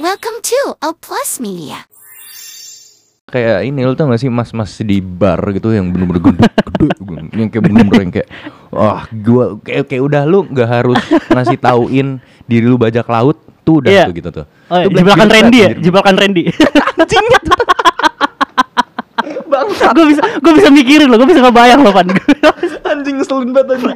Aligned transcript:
Welcome 0.00 0.40
to 0.42 0.60
O 0.80 0.88
Plus 0.94 1.38
Media. 1.38 1.84
kayak 3.30 3.62
ini 3.62 3.86
lo 3.86 3.94
tau 3.94 4.10
gak 4.10 4.18
sih 4.18 4.26
mas-mas 4.26 4.74
di 4.82 4.98
bar 4.98 5.38
gitu 5.54 5.70
yang 5.70 5.94
bener-bener 5.94 6.18
gede, 6.34 6.50
gede 6.98 7.14
yang 7.30 7.46
kayak 7.46 7.62
bener-bener 7.62 8.00
yang 8.00 8.10
kayak 8.10 8.28
wah 8.70 9.06
gua 9.12 9.54
kayak 9.62 9.86
kayak 9.86 10.02
udah 10.02 10.26
lu 10.26 10.50
nggak 10.50 10.66
harus 10.66 10.98
ngasih 11.30 11.54
tauin 11.56 12.18
diri 12.44 12.66
lu 12.66 12.74
bajak 12.74 13.06
laut 13.06 13.38
tuh 13.62 13.78
udah 13.78 13.90
Iya. 13.92 14.04
tuh 14.10 14.14
gitu 14.18 14.30
tuh. 14.34 14.44
Oh, 14.66 14.82
Itu 14.82 14.90
Black 14.90 14.98
jebakan 15.06 15.20
Beard 15.22 15.36
Randy 15.38 15.58
ya, 15.60 15.70
jebakan 15.78 16.14
Randy. 16.16 16.42
Bangsat. 19.50 19.92
gue 19.94 20.06
bisa 20.06 20.22
gue 20.38 20.52
bisa 20.56 20.68
mikirin 20.70 21.06
loh, 21.06 21.18
gue 21.18 21.28
bisa 21.28 21.42
ngebayang 21.42 21.80
loh, 21.82 21.92
Pan. 21.94 22.06
anjing 22.90 23.14
ngeselin 23.14 23.50
banget 23.50 23.78
anjing. 23.78 23.94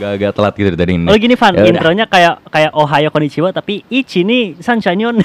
Agak-agak 0.00 0.30
telat 0.32 0.54
gitu 0.56 0.68
dari 0.72 0.96
ini. 0.96 1.06
Oh 1.12 1.16
gini 1.20 1.36
Van, 1.36 1.52
Ya 1.52 1.60
udah. 1.60 1.68
intronya 1.68 2.04
kayak 2.08 2.34
kayak 2.48 2.72
Ohio 2.72 3.08
Konnichiwa 3.12 3.52
tapi 3.52 3.84
Ichi 3.92 4.24
ni 4.24 4.56
Sunshine 4.56 5.20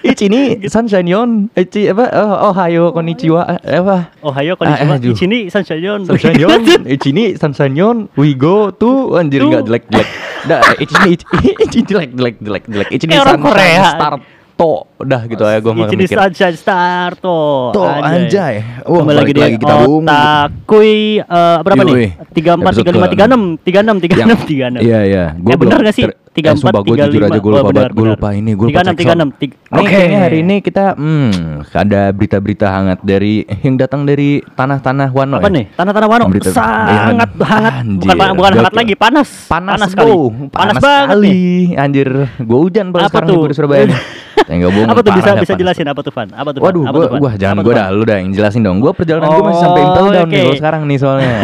Ichi 0.00 0.26
ini 0.32 0.64
Sunshine 0.72 1.04
Yon. 1.14 1.52
Ichi 1.52 1.92
apa? 1.92 2.08
Oh, 2.16 2.50
Ohio 2.50 2.96
konnichiwa. 2.96 3.60
Eh, 3.60 3.76
Apa? 3.76 4.08
Ohio 4.24 4.56
Ah, 4.56 4.56
Konnichiwa, 4.56 4.94
aduh. 4.96 5.12
Ichi 5.12 5.26
ni 5.28 5.38
Sunshine 5.52 5.84
Sunshine 6.08 6.40
Yon. 6.40 6.60
Ichi 6.96 7.12
ini 7.12 7.24
Sunshine 7.36 7.76
Yon. 7.76 7.96
We 8.16 8.32
go 8.32 8.72
to 8.72 9.20
anjir 9.20 9.44
enggak 9.44 9.68
jelek 9.68 9.84
jelek. 9.92 10.08
Dah, 10.48 10.60
Ichi 10.80 10.94
ini 10.96 11.12
Ichi, 11.60 11.80
jelek 11.84 12.10
jelek 12.16 12.34
jelek 12.40 12.64
jelek. 12.64 12.88
Ichi 12.88 13.04
ini 13.04 13.14
Sunshine 13.20 13.42
Korea. 13.44 13.82
Start 13.84 14.20
to. 14.54 14.86
Udah 14.96 15.20
gitu 15.26 15.42
aja 15.42 15.58
gua 15.58 15.72
Ichi 15.74 15.96
ni 15.98 16.06
mikir. 16.06 16.16
Sunshine 16.16 16.56
Star 16.56 17.18
to. 17.18 17.38
To 17.74 17.82
anjay. 17.84 18.62
Wah, 18.86 19.02
Kembali 19.02 19.16
lagi 19.18 19.32
di 19.34 19.40
lagi 19.42 19.56
kita, 19.58 19.74
Bung. 19.84 20.04
Otakui 20.06 21.20
eh, 21.20 21.56
berapa 21.60 21.82
Yoi. 21.82 21.90
nih? 21.90 22.10
Tiga 22.32 22.50
empat, 22.56 22.72
tiga 22.78 22.90
lima, 22.94 23.06
tiga 23.10 23.24
enam, 23.26 23.42
tiga 23.60 23.78
enam, 23.82 23.96
tiga 23.98 24.14
Yang- 24.14 24.28
enam, 24.30 24.38
tiga 24.46 24.64
enam. 24.70 24.80
Iya 24.80 25.00
iya. 25.04 25.24
Eh, 25.36 25.56
bener 25.58 25.78
gak 25.82 25.94
sih? 25.94 26.04
Tiga 26.34 26.50
eh, 26.50 26.54
empat, 26.58 26.66
sumpah, 26.66 26.80
gua 26.82 26.94
tiga 26.94 27.06
lima. 27.06 27.26
gue 27.38 27.50
lupa 27.50 27.70
banget. 27.70 27.92
Gue 27.94 28.06
lupa 28.10 28.28
ini. 28.34 28.50
Gue 28.54 28.66
Tiga 28.70 28.80
enam, 28.82 28.94
tiga 28.94 29.12
enam, 29.14 29.28
tiga- 29.34 29.58
Oke, 29.70 30.00
hari 30.14 30.38
ini 30.42 30.56
kita 30.62 30.84
hmm 30.94 31.30
ada 31.74 32.02
berita-berita 32.10 32.66
hangat 32.70 32.98
dari 33.02 33.46
yang 33.62 33.74
datang 33.78 34.02
dari 34.06 34.42
tanah-tanah 34.42 35.10
Wano. 35.10 35.38
Apa 35.38 35.50
ya? 35.50 35.56
nih? 35.62 35.64
Tanah-tanah 35.74 36.08
Wano 36.10 36.24
sangat 36.46 36.90
Iya, 36.90 37.00
hangat. 37.44 37.74
Bukan 37.98 38.16
bukan 38.34 38.52
hangat 38.56 38.74
lagi, 38.74 38.94
panas. 38.94 39.28
Panas, 39.46 39.78
sekali. 39.90 40.10
Panas, 40.50 40.78
banget. 40.78 41.78
Anjir, 41.78 42.08
gue 42.38 42.58
hujan 42.58 42.90
pada 42.90 43.10
sekarang 43.10 43.28
di 43.46 43.54
Surabaya. 43.54 43.86
nih. 44.44 44.50
Ya, 44.50 44.54
nggak 44.56 44.72
bohong, 44.72 44.88
Apa 44.88 45.00
tuh 45.00 45.12
bisa 45.14 45.30
bisa 45.36 45.54
jelasin 45.54 45.86
apa 45.86 46.00
tuh 46.00 46.12
Van? 46.12 46.28
Apa 46.30 46.48
tuh? 46.50 46.60
Van? 46.60 46.66
Waduh, 46.66 46.82
Apa 46.82 46.92
gua, 46.92 47.00
tuh, 47.00 47.10
Van? 47.10 47.20
wah 47.22 47.34
jangan 47.34 47.56
gue 47.58 47.74
dah, 47.74 47.86
lu 47.88 48.02
dah 48.02 48.16
yang 48.16 48.30
jelasin 48.30 48.60
dong. 48.60 48.76
Gue 48.78 48.92
perjalanan 48.92 49.28
gue 49.30 49.42
masih 49.42 49.60
sampai 49.60 49.80
Oh, 49.80 49.86
impel 49.86 50.06
down 50.06 50.12
nih 50.24 50.34
oke. 50.34 50.38
kalau 50.42 50.54
sekarang 50.56 50.82
nih 50.84 50.98
soalnya. 50.98 51.34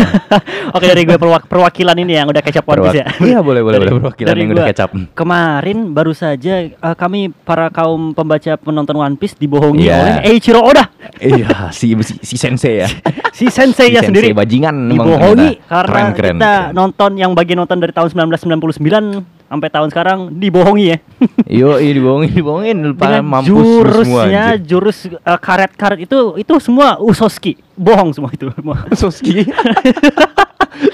Oke 0.71 0.87
dari 0.87 1.03
gue 1.03 1.17
perwak- 1.17 1.47
perwakilan 1.47 1.97
ini 1.97 2.13
yang 2.15 2.27
udah 2.27 2.39
kecap 2.39 2.63
Piece 2.63 2.95
ya. 2.95 3.03
Perwak- 3.03 3.27
Iya, 3.27 3.39
boleh, 3.41 3.61
boleh, 3.61 3.79
boleh, 3.81 3.93
perwakilan 3.99 4.29
dari 4.29 4.41
yang 4.41 4.51
udah 4.51 4.63
gua. 4.63 4.71
kecap. 4.71 4.91
Kemarin 5.13 5.79
baru 5.91 6.13
saja 6.13 6.55
eh, 6.63 6.95
kami 6.95 7.35
para 7.35 7.67
kaum 7.69 8.13
pembaca 8.13 8.55
penonton 8.57 8.95
One 8.95 9.17
Piece 9.17 9.35
dibohongi 9.35 9.85
Iya. 9.85 9.97
oleh 9.97 10.15
Eiichiro 10.29 10.61
Oda. 10.61 10.87
Iya, 11.17 11.69
si, 11.71 11.91
si 11.99 12.15
si 12.23 12.37
sensei 12.37 12.81
ya. 12.81 12.89
Si 13.31 13.47
sensei 13.47 13.89
ya 13.89 14.01
Si 14.01 14.07
sendiri 14.07 14.31
bajingan 14.31 14.91
dibohongi 14.91 15.65
karena 15.65 15.87
Keren, 15.87 16.09
keren, 16.13 16.37
kita 16.37 16.53
keren. 16.61 16.73
nonton 16.73 17.11
yang 17.15 17.33
bagian 17.33 17.59
nonton 17.59 17.79
dari 17.79 17.91
tahun 17.91 18.11
1999 18.11 19.40
sampai 19.51 19.67
tahun 19.69 19.89
sekarang 19.91 20.19
dibohongi 20.33 20.87
ya. 20.87 20.99
Yo, 21.61 21.71
iya 21.77 21.91
dibohongin, 21.93 22.31
dibohongin 22.31 22.77
lupa 22.87 23.11
Dengan 23.11 23.27
mampus 23.29 23.51
semua 23.51 23.75
jurusnya, 23.83 24.43
anjir. 24.55 24.63
jurus 24.65 24.99
eh, 25.11 25.39
karet-karet 25.39 25.99
itu 26.01 26.19
itu 26.39 26.53
semua 26.57 26.97
Usoski. 26.97 27.59
Bohong 27.75 28.15
semua 28.15 28.31
itu. 28.31 28.47
Soski. 28.95 29.43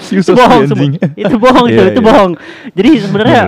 si 0.01 0.17
Usoski 0.21 0.35
bohong 0.35 0.65
semua. 0.67 0.89
itu 1.15 1.37
bohong 1.37 1.67
itu 1.69 1.77
Iya, 1.77 1.91
itu 1.93 2.01
iya. 2.01 2.07
bohong 2.09 2.33
jadi 2.73 2.91
sebenarnya 2.99 3.43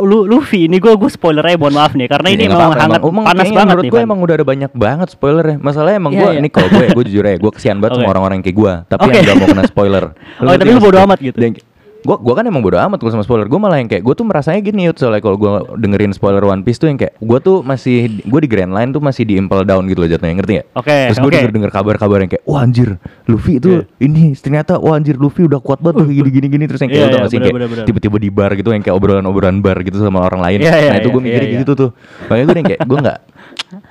Lu- 0.00 0.24
Luffy 0.24 0.64
ini 0.64 0.78
gue 0.78 0.94
gue 0.94 1.10
spoiler 1.10 1.42
aja 1.42 1.58
mohon 1.58 1.74
maaf 1.74 1.92
nih 1.92 2.06
karena 2.06 2.28
ini 2.30 2.46
Iya, 2.46 2.48
nggak 2.48 2.56
memang 2.56 2.70
apa-apa, 2.70 2.84
hangat 2.86 3.00
emang. 3.02 3.24
Panas 3.26 3.44
banget 3.44 3.58
menurut 3.66 3.82
nih 3.82 3.90
gue 3.90 4.00
emang 4.00 4.18
udah 4.22 4.34
ada 4.34 4.46
banyak 4.46 4.70
banget 4.72 5.08
spoiler 5.10 5.44
ya 5.44 5.56
Masalahnya 5.58 5.98
emang 5.98 6.12
Iya, 6.14 6.20
gue, 6.20 6.30
iya. 6.30 6.38
ini 6.38 6.48
kalau 6.48 6.68
gue, 6.70 6.84
gue 6.88 7.04
jujur 7.04 7.24
aja 7.26 7.36
Gue 7.36 7.52
kesian 7.52 7.76
banget 7.76 7.92
sama 7.92 8.04
Oke. 8.04 8.12
orang-orang 8.12 8.38
kayak 8.40 8.54
gue 8.54 8.72
Tapi 8.86 9.02
Oke. 9.02 9.12
yang 9.12 9.24
gak 9.24 9.36
mau 9.36 9.48
kena 9.50 9.64
spoiler 9.66 10.04
Oh, 10.38 10.54
tapi 10.54 10.70
lu 10.70 10.80
bodo 10.80 10.98
amat 11.02 11.18
gitu? 11.20 11.36
Gue 12.02 12.16
gua 12.18 12.34
kan 12.34 12.44
emang 12.44 12.62
bodo 12.62 12.78
amat 12.78 12.98
kalau 12.98 13.12
sama 13.14 13.24
spoiler. 13.24 13.46
Gue 13.46 13.58
malah 13.62 13.78
yang 13.78 13.86
kayak, 13.86 14.02
gue 14.02 14.14
tuh 14.14 14.26
merasanya 14.26 14.60
gini 14.60 14.90
Yud, 14.90 14.98
Soalnya 14.98 15.22
kalau 15.22 15.38
gue 15.38 15.50
dengerin 15.78 16.12
spoiler 16.12 16.42
One 16.42 16.66
Piece 16.66 16.82
tuh 16.82 16.90
yang 16.90 16.98
kayak 16.98 17.14
Gue 17.22 17.38
tuh 17.38 17.62
masih, 17.62 18.22
gue 18.22 18.40
di 18.42 18.48
Grand 18.50 18.74
Line 18.74 18.90
tuh 18.90 19.02
masih 19.02 19.22
di 19.22 19.38
impel 19.38 19.62
down 19.62 19.86
gitu 19.86 20.02
loh 20.02 20.10
jatuhnya. 20.10 20.34
Ngerti 20.38 20.52
gak? 20.58 20.66
Oke, 20.74 20.96
Terus 21.14 21.18
gue 21.22 21.30
oke. 21.30 21.36
denger-denger 21.38 21.70
kabar-kabar 21.70 22.18
yang 22.22 22.30
kayak 22.30 22.44
Wah 22.44 22.60
anjir, 22.66 22.90
Luffy 23.30 23.62
itu 23.62 23.86
ini 24.02 24.34
ternyata 24.34 24.76
Wah 24.82 24.98
anjir, 24.98 25.14
Luffy 25.16 25.46
udah 25.46 25.62
kuat 25.62 25.78
banget 25.78 26.02
tuh 26.02 26.06
gini-gini 26.38 26.64
Terus 26.66 26.80
yang 26.82 26.90
kayak 26.90 27.02
Iya, 27.02 27.06
lu 27.06 27.12
tau 27.12 27.18
iya, 27.18 27.24
gak 27.24 27.30
sih? 27.30 27.38
bener, 27.38 27.68
kayak 27.70 27.86
tiba-tiba 27.88 28.16
di 28.18 28.30
bar 28.30 28.50
gitu 28.58 28.68
Yang 28.74 28.82
kayak 28.90 28.96
obrolan-obrolan 28.98 29.58
bar 29.62 29.78
gitu 29.82 29.96
sama 30.02 30.26
orang 30.26 30.40
lain. 30.42 30.58
Iya, 30.62 30.74
iya, 30.78 30.90
Nah 30.94 30.98
itu 30.98 31.08
gue 31.10 31.22
iya, 31.22 31.26
mikir 31.30 31.42
iya, 31.46 31.58
gitu 31.62 31.72
tuh. 31.78 31.90
Makanya 32.26 32.44
gue 32.44 32.56
yang 32.58 32.68
kayak, 32.74 32.82
gue 32.86 32.98
gak 32.98 33.18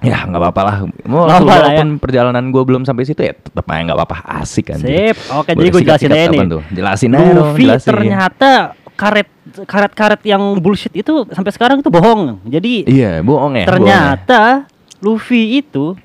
Ya 0.01 0.25
nggak 0.25 0.41
apa-apa 0.41 0.61
lah. 0.61 0.75
Mau 1.05 1.25
Nggak 1.25 1.41
lah 1.41 1.61
Walaupun 1.61 1.87
perjalanan 2.01 2.43
gue 2.49 2.63
belum 2.65 2.83
sampai 2.85 3.05
situ 3.05 3.21
ya 3.21 3.33
tetap 3.33 3.65
aja 3.69 3.81
nggak 3.89 3.97
apa-apa. 3.97 4.17
Asik 4.41 4.73
kan 4.73 4.81
Sip. 4.81 5.17
Oke, 5.33 5.53
jadi 5.57 5.69
gue 5.69 5.81
jelasin 5.85 6.09
aja 6.13 6.27
nih. 6.29 6.41
Jelasin 6.73 7.11
aja 7.13 7.29
dong 7.33 7.37
Luffy 7.53 7.65
jelasin. 7.65 7.89
Ternyata 8.01 8.51
karet 8.93 9.29
karet-karet 9.63 10.21
yang 10.23 10.41
bullshit 10.57 10.93
itu 10.93 11.25
sampai 11.27 11.49
sekarang 11.49 11.77
tuh 11.79 11.89
bohong 11.89 12.41
jadi 12.43 12.73
Iya 12.83 13.11
bohong 13.19 13.55
ya 13.55 13.65
ternyata 13.65 14.69
Luffy 14.99 15.57
itu 15.57 15.97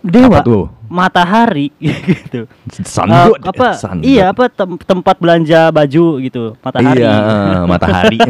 dewa 0.00 0.38
Apa 0.38 0.44
tuh? 0.44 0.64
matahari 0.84 1.72
gitu 1.80 2.44
Sun 2.84 3.08
Eh, 3.08 3.24
God, 3.26 3.40
apa 3.42 3.66
sun 3.72 3.98
iya 4.04 4.28
apa 4.28 4.46
tem- 4.46 4.76
tempat 4.78 5.16
belanja 5.16 5.72
baju 5.72 6.06
gitu 6.20 6.54
matahari 6.60 7.00
Iya 7.00 7.16
matahari 7.64 8.18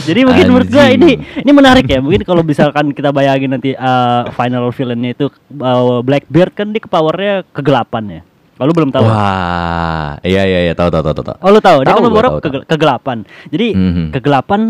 Jadi 0.00 0.20
mungkin 0.22 0.44
menurut 0.46 0.68
gua 0.68 0.84
Anjing. 0.84 0.98
ini 0.98 1.10
ini 1.40 1.50
menarik 1.50 1.86
ya. 1.86 1.98
Mungkin 1.98 2.22
kalau 2.22 2.42
misalkan 2.42 2.90
kita 2.90 3.10
bayangin 3.10 3.50
nanti 3.50 3.72
uh, 3.72 4.28
final 4.30 4.70
villainnya 4.70 5.12
itu 5.12 5.26
uh, 5.54 6.00
Blackbeard 6.00 6.52
kan 6.52 6.70
dia 6.70 6.78
ke 6.78 6.88
powernya 6.88 7.42
kegelapan 7.50 8.04
ya. 8.08 8.22
Lalu 8.60 8.72
belum 8.76 8.90
tahu. 8.92 9.04
Wah 9.04 10.20
Iya 10.20 10.42
iya 10.44 10.58
iya 10.68 10.72
tahu 10.76 10.92
tahu 10.92 11.00
tahu 11.02 11.24
tahu 11.24 11.36
Oh 11.40 11.48
lu 11.48 11.58
tahu, 11.58 11.80
dia 11.80 11.96
kan 11.96 12.04
kege- 12.38 12.66
kegelapan. 12.68 13.18
Jadi 13.48 13.68
Mhm. 13.72 14.04
kegelapan 14.12 14.60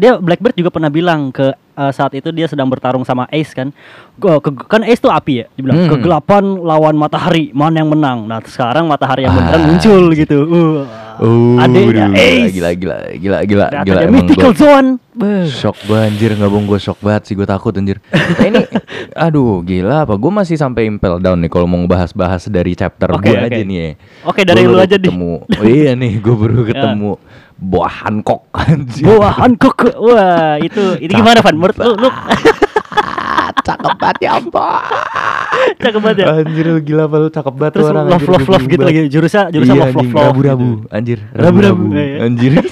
dia 0.00 0.16
Blackbird 0.16 0.56
juga 0.56 0.70
pernah 0.70 0.88
bilang 0.88 1.28
ke 1.28 1.52
uh, 1.52 1.92
saat 1.92 2.12
itu 2.12 2.28
dia 2.30 2.48
sedang 2.48 2.66
bertarung 2.66 3.04
sama 3.04 3.28
Ace 3.28 3.52
kan. 3.52 3.68
Ke- 4.16 4.40
kan 4.66 4.80
Ace 4.82 4.98
tuh 4.98 5.08
api 5.08 5.32
ya. 5.38 5.46
Dia 5.50 5.62
bilang 5.62 5.78
Mhm. 5.78 5.90
kegelapan 5.90 6.44
lawan 6.58 6.96
matahari, 6.96 7.52
mana 7.52 7.78
yang 7.78 7.88
menang. 7.88 8.24
Nah, 8.24 8.40
sekarang 8.42 8.84
matahari 8.84 9.24
yang 9.24 9.32
beneran 9.32 9.60
Ah. 9.60 9.66
muncul 9.68 10.02
gitu. 10.12 10.38
Uh, 10.42 10.80
Uh, 11.20 11.60
adanya 11.60 12.08
aduh, 12.08 12.16
Ace. 12.16 12.48
Gila 12.50 12.72
gila 12.72 12.98
gila 13.12 13.38
gila 13.44 13.66
Ternyata 13.68 13.84
gila 13.84 14.00
mythical 14.08 14.50
gua 14.50 14.56
zone. 14.56 14.88
Shock 15.46 15.76
banget 15.84 16.06
anjir 16.08 16.30
nggak 16.32 16.48
bohong 16.48 16.64
gue 16.64 16.80
shock 16.80 16.96
banget 16.98 17.22
sih 17.28 17.34
gue 17.36 17.44
takut 17.44 17.76
anjir. 17.76 18.00
Nah, 18.08 18.40
ini 18.40 18.60
aduh 19.28 19.60
gila 19.60 20.08
apa 20.08 20.16
gue 20.16 20.32
masih 20.32 20.56
sampai 20.56 20.88
impel 20.88 21.20
down 21.20 21.36
nih 21.36 21.52
kalau 21.52 21.68
mau 21.68 21.76
ngebahas-bahas 21.76 22.48
dari 22.48 22.72
chapter 22.72 23.12
Oke, 23.12 23.26
gue 23.26 23.36
oke. 23.36 23.46
aja 23.46 23.60
nih 23.60 23.76
ya. 23.76 23.90
Oke, 24.24 24.40
dari 24.48 24.64
Gua 24.64 24.72
lu 24.72 24.76
aja, 24.80 24.96
ketemu. 24.96 25.32
Oh 25.44 25.64
iya 25.66 25.92
nih 25.92 26.12
gue 26.16 26.34
baru 26.34 26.60
ketemu 26.72 27.12
buah 27.60 27.92
Hancock 28.02 28.48
anjir. 28.56 29.04
Buah 29.04 29.32
Hancock. 29.36 29.76
Wah, 30.00 30.56
itu 30.58 30.96
itu 30.98 31.12
gimana 31.12 31.44
Van? 31.44 31.54
Menurut 31.54 31.76
lu, 31.76 31.92
lu 31.96 32.08
cakep 33.66 33.92
banget 34.00 34.18
ya 34.24 34.40
ampun. 34.40 34.80
cakep 35.76 36.00
banget 36.00 36.18
ya. 36.24 36.26
Anjir 36.40 36.64
lu 36.66 36.80
gila 36.80 37.04
apa 37.04 37.16
lu 37.18 37.28
cakep 37.28 37.54
banget 37.54 37.72
Terus 37.76 37.86
orang 37.92 38.06
love 38.08 38.26
love 38.26 38.48
love 38.48 38.64
gitu 38.64 38.80
lagi. 38.82 39.00
Jurusnya 39.06 39.42
jurusnya 39.52 39.74
Iya, 39.76 39.84
love 39.84 39.94
love 39.94 40.10
love. 40.10 40.24
rabu-rabu 40.26 40.68
gitu. 40.80 40.88
anjir 40.90 41.18
Rabu-rabu, 41.30 41.82
rabu-rabu 41.84 42.00
iya. 42.00 42.16
anjir 42.24 42.52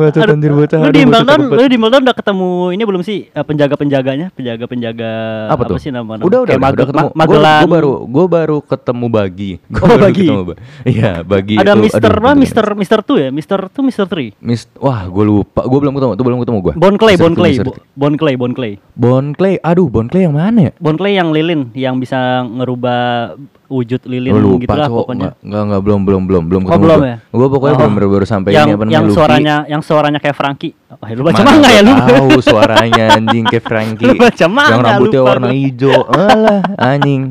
Bacot 0.00 0.20
Aduh, 0.20 0.32
anjir 0.32 0.50
bocah 0.50 0.78
Lu 0.78 0.88
di 0.88 1.02
cakep 1.02 1.38
lu 1.50 1.64
di 1.66 1.76
Melton 1.76 2.00
udah 2.02 2.16
ketemu 2.16 2.48
ini 2.70 2.82
belum 2.82 3.02
sih 3.02 3.18
eh, 3.28 3.44
penjaga-penjaganya, 3.44 4.32
penjaga-penjaga 4.32 5.10
apa 5.46 5.62
tuh? 5.66 5.76
sih 5.76 5.90
nama? 5.90 6.16
Udah 6.16 6.40
udah 6.42 6.50
Kayak 6.50 6.72
udah, 6.72 6.86
ketemu. 6.86 6.96
Ma- 6.96 7.04
Gua- 7.04 7.14
Magelan. 7.14 7.60
Gua 7.60 7.70
baru 7.70 7.92
gua 8.06 8.26
baru 8.26 8.56
ketemu 8.62 9.06
Bagi. 9.06 9.50
Gua 9.66 9.78
Oh, 9.78 9.88
baru 9.90 10.02
Bagi. 10.02 10.26
Iya, 10.90 11.12
Bagi 11.20 11.54
Ada 11.54 11.72
itu, 11.72 11.82
Mister 11.82 12.12
apa? 12.12 12.30
Mister 12.32 12.64
Mister 12.72 12.98
Two 13.00 13.16
ya? 13.16 13.28
Mister 13.30 13.60
Two, 13.68 13.82
Mister 13.82 14.04
Three. 14.06 14.32
Mis 14.38 14.64
wah, 14.74 15.04
gue 15.04 15.24
lupa. 15.24 15.60
Gue 15.62 15.78
belum 15.78 15.92
ketemu. 15.92 16.12
Tuh 16.12 16.24
belum 16.24 16.38
ketemu 16.40 16.58
gue. 16.62 16.74
Bon 16.74 16.94
Clay, 16.94 17.14
Bon 17.14 17.32
Clay, 17.32 17.52
Bo- 17.58 17.76
Bon 17.92 18.14
Clay, 18.14 18.34
Bon 18.34 18.50
Clay. 18.50 18.72
Bon 18.94 19.24
Clay. 19.30 19.60
Aduh, 19.60 19.86
Bon 19.86 20.06
Clay 20.06 20.24
yang 20.24 20.34
mana 20.34 20.70
ya? 20.70 20.72
Bon 20.76 20.94
Clay 20.94 21.14
yang 21.14 21.30
lilin 21.30 21.68
yang 21.72 21.96
bisa 21.96 22.16
ngerubah 22.42 23.36
wujud 23.70 24.00
lilin 24.04 24.34
Lu 24.34 24.58
gitu 24.58 24.66
lupa 24.66 24.74
lah 24.74 24.86
cowok 24.90 24.98
pokoknya. 25.06 25.30
Enggak, 25.40 25.62
enggak, 25.64 25.80
belum, 25.80 26.00
belum, 26.02 26.22
belum, 26.26 26.42
belum 26.44 26.62
Oh, 26.62 26.66
ketemu 26.66 26.82
belum 26.82 26.98
gua. 26.98 27.06
ya? 27.06 27.16
Gua 27.30 27.48
pokoknya 27.48 27.70
Oh. 27.70 27.80
belum 27.80 27.92
baru, 27.94 28.08
baru 28.10 28.26
sampai 28.26 28.50
yang 28.50 28.66
ini 28.66 28.72
apa 28.72 28.82
namanya 28.82 28.92
yang 28.92 29.04
Luffy. 29.06 29.16
suaranya 29.16 29.54
yang 29.64 29.80
suaranya 29.80 30.18
kayak 30.18 30.34
Frankie. 30.34 30.72
Oh, 30.90 31.06
lu 31.06 31.22
baca 31.22 31.38
Mana 31.38 31.50
manga 31.54 31.68
ya 31.70 31.80
lu? 31.80 31.92
gua 31.94 32.02
Tahu 32.02 32.30
suaranya 32.42 33.04
anjing 33.14 33.46
kayak 33.46 33.62
Frankie. 33.62 34.10
Lu 34.10 34.18
baca 34.18 34.46
manga, 34.50 34.70
Yang 34.74 34.80
rambutnya 34.82 35.20
lupa 35.22 35.30
warna 35.30 35.46
gua. 35.46 35.54
hijau. 35.54 36.00
Alah, 36.10 36.60
anjing. 36.74 37.22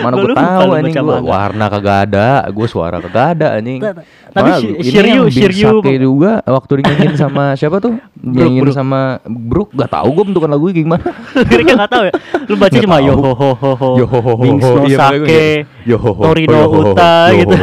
Mana 0.00 0.14
Gua 0.16 0.16
gua 0.16 0.30
lupa 0.32 0.40
tahu 0.42 0.70
anjing 0.72 0.94
gua 0.96 1.18
warna 1.20 1.64
kagak 1.68 1.98
ada, 2.08 2.28
gua 2.48 2.66
suara 2.66 2.96
kagak 2.98 3.26
ada 3.36 3.46
anjing. 3.52 3.80
Ta- 3.84 3.92
ta- 3.92 4.04
tapi 4.32 4.48
Shiryu- 4.80 5.28
Shiryu- 5.28 5.84
juga 6.00 6.40
waktu 6.40 6.72
dinyanyiin 6.80 7.16
sama 7.20 7.52
siapa 7.52 7.84
tuh? 7.84 8.00
Nyanyiin 8.24 8.72
sama 8.72 9.20
Brook, 9.28 9.76
gak 9.76 9.92
tahu 9.92 10.08
gua 10.08 10.24
bentukan 10.24 10.48
lagunya 10.48 10.74
gimana. 10.80 11.04
Liriknya 11.52 11.74
nggak 11.84 11.92
tahu 11.92 12.04
ya. 12.08 12.14
Lu 12.48 12.54
baca 12.56 12.76
cuma 12.80 12.96
yo 12.98 13.12
ho 13.12 13.32
ho 13.36 13.50
ho 13.52 13.70
ho. 13.76 13.88
Yo 14.00 14.06
ho 14.08 14.20
ho 14.24 14.32
ho 14.32 14.44
gua 14.56 14.88
sake. 14.88 15.20
gitu. 15.20 15.36
Yo 15.84 15.96
ho 16.00 16.10
ho. 16.16 16.22
Torino 16.24 16.58
uta 16.64 17.28
gitu. 17.28 17.54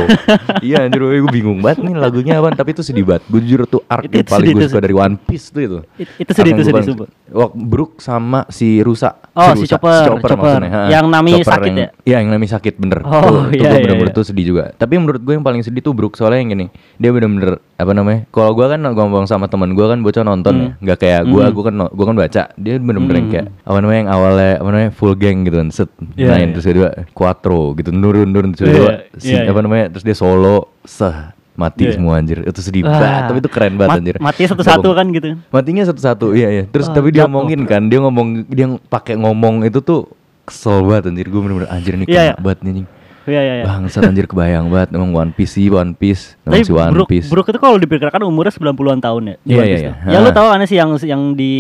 Iya 0.62 0.86
anjir 0.86 1.02
gue 1.02 1.26
bingung 1.26 1.58
banget 1.58 1.90
nih 1.90 1.96
lagunya 1.98 2.38
apa 2.38 2.54
tapi 2.54 2.78
itu 2.78 2.86
sedih 2.86 3.02
banget. 3.02 3.26
Gue 3.26 3.40
jujur 3.42 3.66
tuh 3.66 3.82
arc 3.88 4.06
paling 4.06 4.54
gue 4.54 4.68
suka 4.68 4.84
dari 4.84 4.94
One 4.94 5.18
Piece 5.18 5.39
tuh 5.46 5.62
itu. 5.62 5.78
It- 5.96 6.12
itu 6.20 6.32
sedih, 6.32 6.52
itu 6.54 6.64
sedih, 6.66 6.84
paling- 6.84 7.12
Wak 7.30 7.52
Brook 7.56 7.92
sama 7.98 8.44
si 8.48 8.82
Rusa. 8.82 9.16
Oh, 9.32 9.54
si, 9.54 9.64
si. 9.64 9.70
Chopper, 9.70 10.12
Chopper 10.12 10.30
Chopper. 10.30 10.60
maksudnya, 10.60 10.72
ha. 10.76 10.82
Yang 10.90 11.06
Nami 11.08 11.32
Chopper 11.38 11.46
sakit 11.48 11.70
yang- 11.70 11.78
ya? 11.78 11.88
Iya 12.04 12.18
yang 12.20 12.30
Nami 12.30 12.46
sakit 12.46 12.74
bener. 12.76 13.00
Oh, 13.02 13.22
tuh, 13.22 13.44
iya, 13.52 13.70
iya, 13.70 13.72
bener-bener 13.80 14.12
iya. 14.12 14.18
tuh 14.18 14.26
sedih 14.26 14.46
juga. 14.46 14.64
Tapi 14.74 14.94
menurut 14.96 15.22
gue 15.22 15.32
yang 15.32 15.42
paling 15.42 15.62
sedih 15.62 15.80
tuh 15.80 15.94
Brook 15.94 16.14
soalnya 16.14 16.42
yang 16.42 16.52
gini. 16.52 16.66
Dia 16.98 17.10
bener-bener 17.10 17.50
apa 17.74 17.92
namanya? 17.92 18.26
Kalau 18.28 18.52
gue 18.52 18.66
kan 18.66 18.82
ngomong 18.82 19.24
sama 19.24 19.46
teman 19.46 19.72
gue 19.72 19.86
kan 19.86 20.00
bocah 20.00 20.22
nonton 20.22 20.54
Hmm. 20.54 20.66
ya. 20.66 20.70
Nggak 20.84 20.98
kayak 21.00 21.22
gue, 21.26 21.40
Hmm. 21.40 21.54
gue 21.54 21.64
kan 21.64 21.76
gue 21.88 22.06
kan 22.06 22.16
baca. 22.18 22.44
Dia 22.52 22.74
bener-bener 22.76 23.16
yang 23.16 23.24
Hmm. 23.24 23.34
kayak 23.36 23.48
apa 23.64 23.78
namanya 23.80 24.00
yang 24.00 24.12
awalnya 24.12 24.52
apa 24.58 24.70
namanya 24.70 24.92
full 24.92 25.14
gang 25.14 25.38
gitu 25.44 25.56
kan. 25.56 25.68
Set 25.70 25.90
Iya, 26.14 26.28
main 26.28 26.42
iya. 26.44 26.54
terus 26.54 26.66
kedua 26.66 26.90
quattro 27.14 27.72
gitu 27.74 27.90
nurun-nurun 27.90 28.52
terus 28.52 28.66
Iya, 28.66 28.74
kedua 28.74 28.92
iya, 28.92 29.00
si- 29.16 29.32
iya. 29.32 29.46
apa 29.46 29.60
namanya 29.60 29.86
terus 29.90 30.02
dia 30.02 30.14
solo 30.14 30.74
seh 30.82 31.38
mati 31.60 31.84
Iya. 31.84 32.00
semua 32.00 32.16
anjir. 32.16 32.40
Itu 32.42 32.60
sedih 32.60 32.82
banget, 32.82 33.28
tapi 33.28 33.38
itu 33.38 33.50
keren 33.50 33.76
banget 33.76 33.92
Mat- 33.92 34.00
anjir. 34.00 34.16
Matinya 34.18 34.50
satu-satu 34.50 34.90
kan 34.90 35.06
gitu. 35.12 35.28
Matinya 35.50 35.84
satu-satu, 35.84 36.28
iya 36.32 36.48
iya. 36.50 36.64
Terus 36.66 36.88
Wah, 36.88 36.96
tapi 36.96 37.12
dia 37.12 37.28
ngomongin 37.28 37.62
kan, 37.66 37.86
dia 37.86 38.00
ngomong 38.00 38.28
dia 38.48 38.66
pakai 38.88 39.14
ngomong 39.14 39.62
itu 39.64 39.80
tuh 39.80 40.08
kesel 40.42 40.82
banget 40.82 41.12
anjir. 41.12 41.28
Gue 41.28 41.40
bener-bener 41.40 41.68
anjir 41.68 41.94
ini 41.94 42.06
Iya, 42.06 42.10
kena 42.10 42.24
iya. 42.26 42.36
banget 42.40 42.60
nih. 42.64 42.86
Iya 43.30 43.42
iya 43.46 43.54
iya. 43.54 43.64
Bangsat 43.64 44.02
anjir 44.02 44.26
kebayang 44.26 44.74
banget 44.74 44.90
emang 44.92 45.14
One 45.14 45.30
Piece 45.30 45.54
sih 45.54 45.70
One 45.70 45.94
Piece. 45.94 46.34
Emang 46.42 46.50
Tapi 46.56 46.66
si 46.66 46.74
One 46.74 46.90
Brook, 46.90 47.08
Piece. 47.08 47.30
Brook 47.30 47.46
itu 47.46 47.60
kalau 47.60 47.78
diperkirakan 47.78 48.26
umurnya 48.26 48.50
90-an 48.50 48.98
tahun 48.98 49.22
ya. 49.22 49.36
Iya, 49.46 49.64
iya, 49.64 49.78
iya. 49.78 49.92
Ya 50.04 50.18
lu 50.18 50.32
Ha. 50.32 50.34
tahu 50.34 50.48
aneh 50.50 50.66
sih 50.66 50.74
yang 50.74 50.98
yang 50.98 51.38
di 51.38 51.54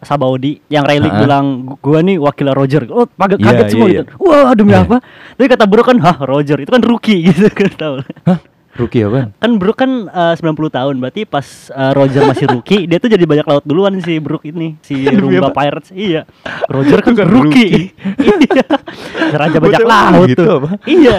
Sabaudi 0.00 0.58
yang 0.66 0.82
Rayleigh 0.82 1.12
Ha. 1.12 1.20
bilang 1.20 1.44
"Gu- 1.64 1.78
gua 1.78 1.98
nih 2.00 2.18
wakil 2.18 2.50
Roger. 2.50 2.82
Oh, 2.90 3.06
kaget, 3.06 3.38
Iya, 3.38 3.46
kaget 3.46 3.66
semua 3.70 3.86
iya, 3.86 4.00
gitu. 4.00 4.10
Wah, 4.18 4.50
demi 4.52 4.74
Iya. 4.74 4.82
apa? 4.82 4.96
Tapi 5.36 5.46
kata 5.46 5.64
Brook 5.64 5.86
kan, 5.86 5.98
"Hah, 6.00 6.16
Roger 6.20 6.58
itu 6.58 6.70
kan 6.72 6.82
rookie" 6.82 7.20
gitu 7.30 7.46
kan 7.48 7.70
tahu. 7.70 7.94
Hah? 8.26 8.38
Rookie 8.74 9.06
apaan? 9.06 9.30
Kan 9.38 9.52
Brook 9.54 9.78
kan 9.78 10.10
eh, 10.10 10.34
90 10.34 10.50
tahun, 10.68 10.94
berarti 10.98 11.22
pas 11.24 11.46
eh, 11.70 11.92
Roger 11.94 12.26
masih 12.26 12.46
rookie, 12.50 12.90
dia 12.90 12.98
tuh 12.98 13.06
jadi 13.06 13.22
banyak 13.22 13.46
laut 13.46 13.62
duluan 13.62 13.94
si 14.02 14.18
Brook 14.18 14.42
ini, 14.42 14.74
si 14.82 15.06
Rumba 15.06 15.48
apa? 15.48 15.62
Pirates. 15.62 15.94
Iya. 15.94 16.26
Roger 16.66 16.98
kan 16.98 17.14
Bukan 17.14 17.28
rookie. 17.30 17.94
iya. 18.50 18.66
Raja 19.30 19.58
bajak 19.58 19.82
laut 19.82 20.26
gitu 20.26 20.42
tuh. 20.42 20.54
apa? 20.58 20.70
Iya. 20.84 21.16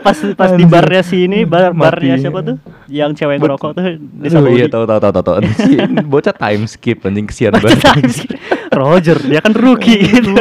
Pas 0.00 0.16
pas 0.36 0.52
di 0.52 0.64
barnya 0.64 1.00
si 1.00 1.24
ini, 1.24 1.48
bar 1.48 1.72
barnya 1.72 2.20
siapa 2.20 2.44
tuh? 2.44 2.56
Yang 2.88 3.24
cewek 3.24 3.40
Bot- 3.40 3.56
ngerokok 3.56 3.70
tuh 3.72 3.84
di 3.96 4.28
Aduh, 4.28 4.52
iya 4.52 4.68
tahu 4.68 4.84
tahu 4.84 5.00
tahu 5.00 5.12
tahu. 5.16 5.36
Si 5.56 5.72
Bocah 6.04 6.36
time 6.36 6.64
skip 6.64 7.00
anjing 7.04 7.24
kesian 7.24 7.56
banget. 7.56 7.80
Roger, 8.68 9.16
dia 9.20 9.40
kan 9.40 9.56
rookie 9.56 10.04
gitu. 10.04 10.36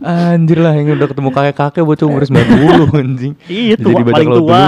Anjir 0.00 0.58
lah 0.58 0.72
yang 0.72 0.92
udah 0.92 1.06
ketemu 1.06 1.28
kakek-kakek 1.28 1.82
bocah 1.82 2.06
umur 2.06 2.22
90 2.22 2.90
anjing. 2.96 3.32
Iya 3.44 3.74
Jadi 3.74 3.82
tua 3.82 3.92
bajak 3.96 4.14
paling 4.14 4.28
tua, 4.30 4.62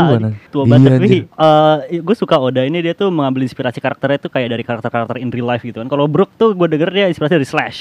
tua 0.49 0.63
Iya, 0.63 0.71
banget. 0.71 0.91
anjir. 0.93 1.23
Tapi 1.33 1.97
gue 1.99 2.15
suka 2.15 2.37
Oda 2.37 2.63
ini 2.63 2.79
dia 2.79 2.93
tuh 2.93 3.09
mengambil 3.09 3.43
inspirasi 3.43 3.79
karakternya 3.79 4.19
tuh 4.19 4.29
kayak 4.29 4.49
dari 4.49 4.63
karakter-karakter 4.63 5.17
in 5.17 5.29
real 5.29 5.45
life 5.45 5.61
gitu 5.61 5.79
kan. 5.79 5.87
Kalau 5.87 6.05
Brook 6.05 6.31
tuh 6.35 6.53
gue 6.53 6.67
denger 6.69 6.91
dia 6.91 7.07
inspirasi 7.07 7.35
dari 7.35 7.45
Slash. 7.45 7.79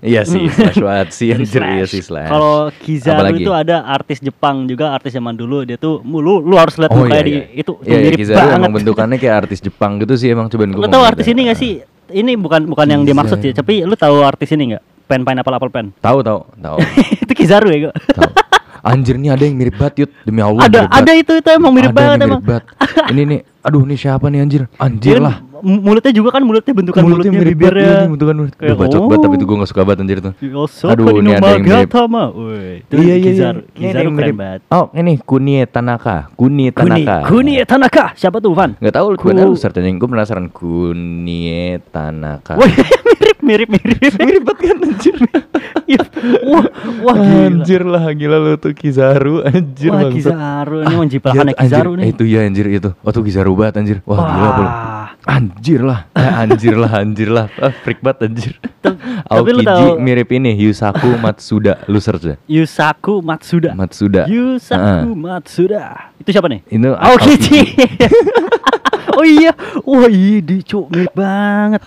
Iya 0.00 0.22
sih, 0.22 0.46
slash 0.48 0.78
banget 0.78 1.08
sih 1.10 1.28
anjir 1.30 1.62
iya 1.62 1.84
sih 1.84 2.00
slash. 2.00 2.28
Kalau 2.28 2.68
Kizaru 2.74 3.18
Apalagi? 3.20 3.40
itu 3.40 3.52
ada 3.52 3.76
artis 3.84 4.18
Jepang 4.18 4.64
juga 4.64 4.90
artis 4.90 5.12
zaman 5.12 5.32
dulu 5.32 5.62
dia 5.62 5.76
tuh 5.76 6.00
lu 6.02 6.38
lu 6.38 6.54
harus 6.54 6.74
lihat 6.76 6.90
Oh 6.90 7.02
mukanya 7.02 7.14
iya, 7.16 7.22
di 7.22 7.32
iya. 7.32 7.44
itu 7.54 7.70
tuh 7.70 7.76
Iya, 7.80 7.88
iya, 7.90 7.98
mirip 8.04 8.18
Kizaru 8.18 8.38
banget. 8.40 8.56
emang 8.56 8.72
bentukannya 8.72 9.16
kayak 9.16 9.36
artis 9.38 9.58
Jepang 9.60 9.92
gitu 9.98 10.14
sih 10.14 10.28
emang 10.28 10.46
cobain 10.46 10.70
gue. 10.70 10.78
Lu 10.78 10.88
tahu 10.88 11.02
artis 11.02 11.26
ini 11.26 11.40
gak 11.46 11.56
sih? 11.56 11.72
Ini 12.08 12.32
bukan 12.34 12.64
bukan 12.66 12.86
yang 12.86 13.02
dia 13.02 13.12
maksud 13.12 13.36
sih, 13.36 13.50
Kizaru. 13.50 13.60
tapi 13.60 13.74
lu 13.82 13.92
tahu 13.92 14.16
artis 14.20 14.48
ini 14.50 14.72
nggak? 14.72 14.84
Pen 15.08 15.24
pineapple 15.24 15.56
apple 15.56 15.72
pen. 15.72 15.96
Tahu 15.98 16.20
tahu 16.20 16.44
tahu. 16.52 16.76
itu 17.24 17.32
Kizaru 17.32 17.72
ya, 17.72 17.88
tahu. 18.12 18.30
Anjir 18.84 19.18
nih 19.18 19.34
ada 19.34 19.42
yang 19.42 19.58
mirip 19.58 19.74
banget 19.74 20.06
Yud 20.06 20.10
Demi 20.22 20.38
Allah 20.38 20.62
ada 20.64 20.86
mirip 20.86 20.94
ada 20.94 21.12
itu 21.12 21.32
itu 21.34 21.48
emang 21.50 21.72
mirip 21.74 21.90
Ada 21.90 21.98
banget 21.98 22.18
emang. 22.22 22.40
mirip 22.40 22.46
banget. 22.46 22.64
Ini 23.10 23.22
nih 23.26 23.40
Aduh 23.58 23.82
nih 23.84 23.98
siapa 23.98 24.30
nih 24.30 24.40
anjir 24.46 24.62
Anjir 24.78 25.18
lah 25.18 25.42
mulutnya 25.58 26.12
juga 26.14 26.30
kan 26.30 26.42
mulutnya 26.46 26.70
bentukan 26.70 27.02
mulutnya, 27.02 27.34
mirip 27.34 27.58
banget 27.58 27.74
bibirnya. 27.74 27.90
iya 27.90 28.06
bentukan 28.06 28.34
mulut. 28.38 28.52
Kayak, 28.54 28.76
bacot 28.78 29.00
banget 29.02 29.18
tapi 29.18 29.34
itu 29.34 29.42
oh. 29.42 29.48
gue 29.50 29.56
gak 29.58 29.70
suka 29.74 29.82
banget 29.82 29.98
anjir 30.06 30.18
tuh 30.22 30.32
Yosoka 30.38 30.92
Aduh, 30.94 31.06
ini 31.18 31.30
ada 31.34 31.48
yang 31.50 31.64
mirip. 31.66 31.90
Itu 32.78 32.94
Iya 32.94 33.14
iya 33.18 33.30
Kizaru. 33.34 33.60
iya 33.60 33.74
Ini 33.74 33.86
Kizaru 33.90 34.08
keren 34.08 34.14
mirip. 34.14 34.36
banget. 34.38 34.60
Oh 34.70 34.84
ini 34.94 35.12
Kunie 35.18 35.62
Tanaka 35.66 36.16
Kunie 36.38 36.70
Kuni, 36.70 37.02
Tanaka 37.02 37.16
Kuni 37.26 37.52
Tanaka. 37.66 38.04
Siapa 38.14 38.38
tuh, 38.38 38.54
Van? 38.54 38.78
Gak 38.78 38.94
tau 38.94 39.10
lu 39.10 39.18
lu 39.18 39.58
search 39.58 39.82
anjing 39.82 39.98
Gue 39.98 40.08
penasaran 40.08 40.46
Kunie 40.48 41.82
Tanaka 41.90 42.54
Wah, 43.48 43.56
mirip, 43.56 43.68
mirip, 43.72 43.96
mirip. 43.96 44.12
Mirip 44.20 44.42
banget 44.44 44.60
kan 44.62 44.76
anjir 44.84 45.16
Iya. 45.88 46.02
Wah, 46.44 46.64
wah 47.00 47.16
gila. 47.16 47.40
Anjir 47.48 47.82
lah 47.82 48.04
gila 48.12 48.36
lu 48.36 48.52
tuh 48.54 48.72
Kizaru 48.72 49.40
Anjir 49.42 49.88
Wah, 49.88 50.04
bangsat. 50.04 50.12
Kizaru 50.12 50.76
ini 50.78 50.92
Ah, 50.92 51.00
anjir. 51.00 51.18
Kizaru 51.56 51.90
nih. 51.96 52.04
Eh, 52.04 52.10
Itu 52.10 52.22
ya 52.22 52.40
anjir 52.42 52.66
itu 52.68 52.90
Oh 52.98 53.08
tuh 53.08 53.24
Kizaru 53.24 53.52
banget 53.54 53.74
anjir 53.78 53.98
Wah, 54.04 54.20
gila 54.20 54.48
pula 54.52 54.70
Anjir 55.24 55.80
lah 55.80 56.00
eh, 56.10 56.32
Anjir 56.38 56.74
lah 56.74 56.92
Anjir 56.94 57.28
lah 57.28 57.46
ah, 57.56 57.72
Freak 57.74 58.00
banget 58.00 58.28
anjir 58.28 58.52
Tapi- 58.80 59.52
lu 59.56 59.62
tahu- 59.62 59.96
mirip 59.98 60.28
ini 60.30 60.52
Yusaku 60.58 61.16
Matsuda 61.16 61.80
Lu 61.86 61.98
search 61.98 62.24
ya 62.26 62.36
Yusaku 62.46 63.20
Matsuda. 63.20 63.72
Matsuda 63.72 64.28
Yusaku 64.28 64.76
Ah. 64.78 65.04
Matsuda. 65.08 65.82
Itu 66.18 66.28
siapa 66.30 66.48
nih? 66.48 66.60
Itu 66.66 66.92
Aokiji. 66.92 67.60
oh 69.16 69.24
iya. 69.24 69.52
Wah, 69.82 70.06
iya, 70.06 70.38
dia, 70.38 70.60
Cuk, 70.60 70.90
mirip 70.90 71.12
banget. 71.12 71.80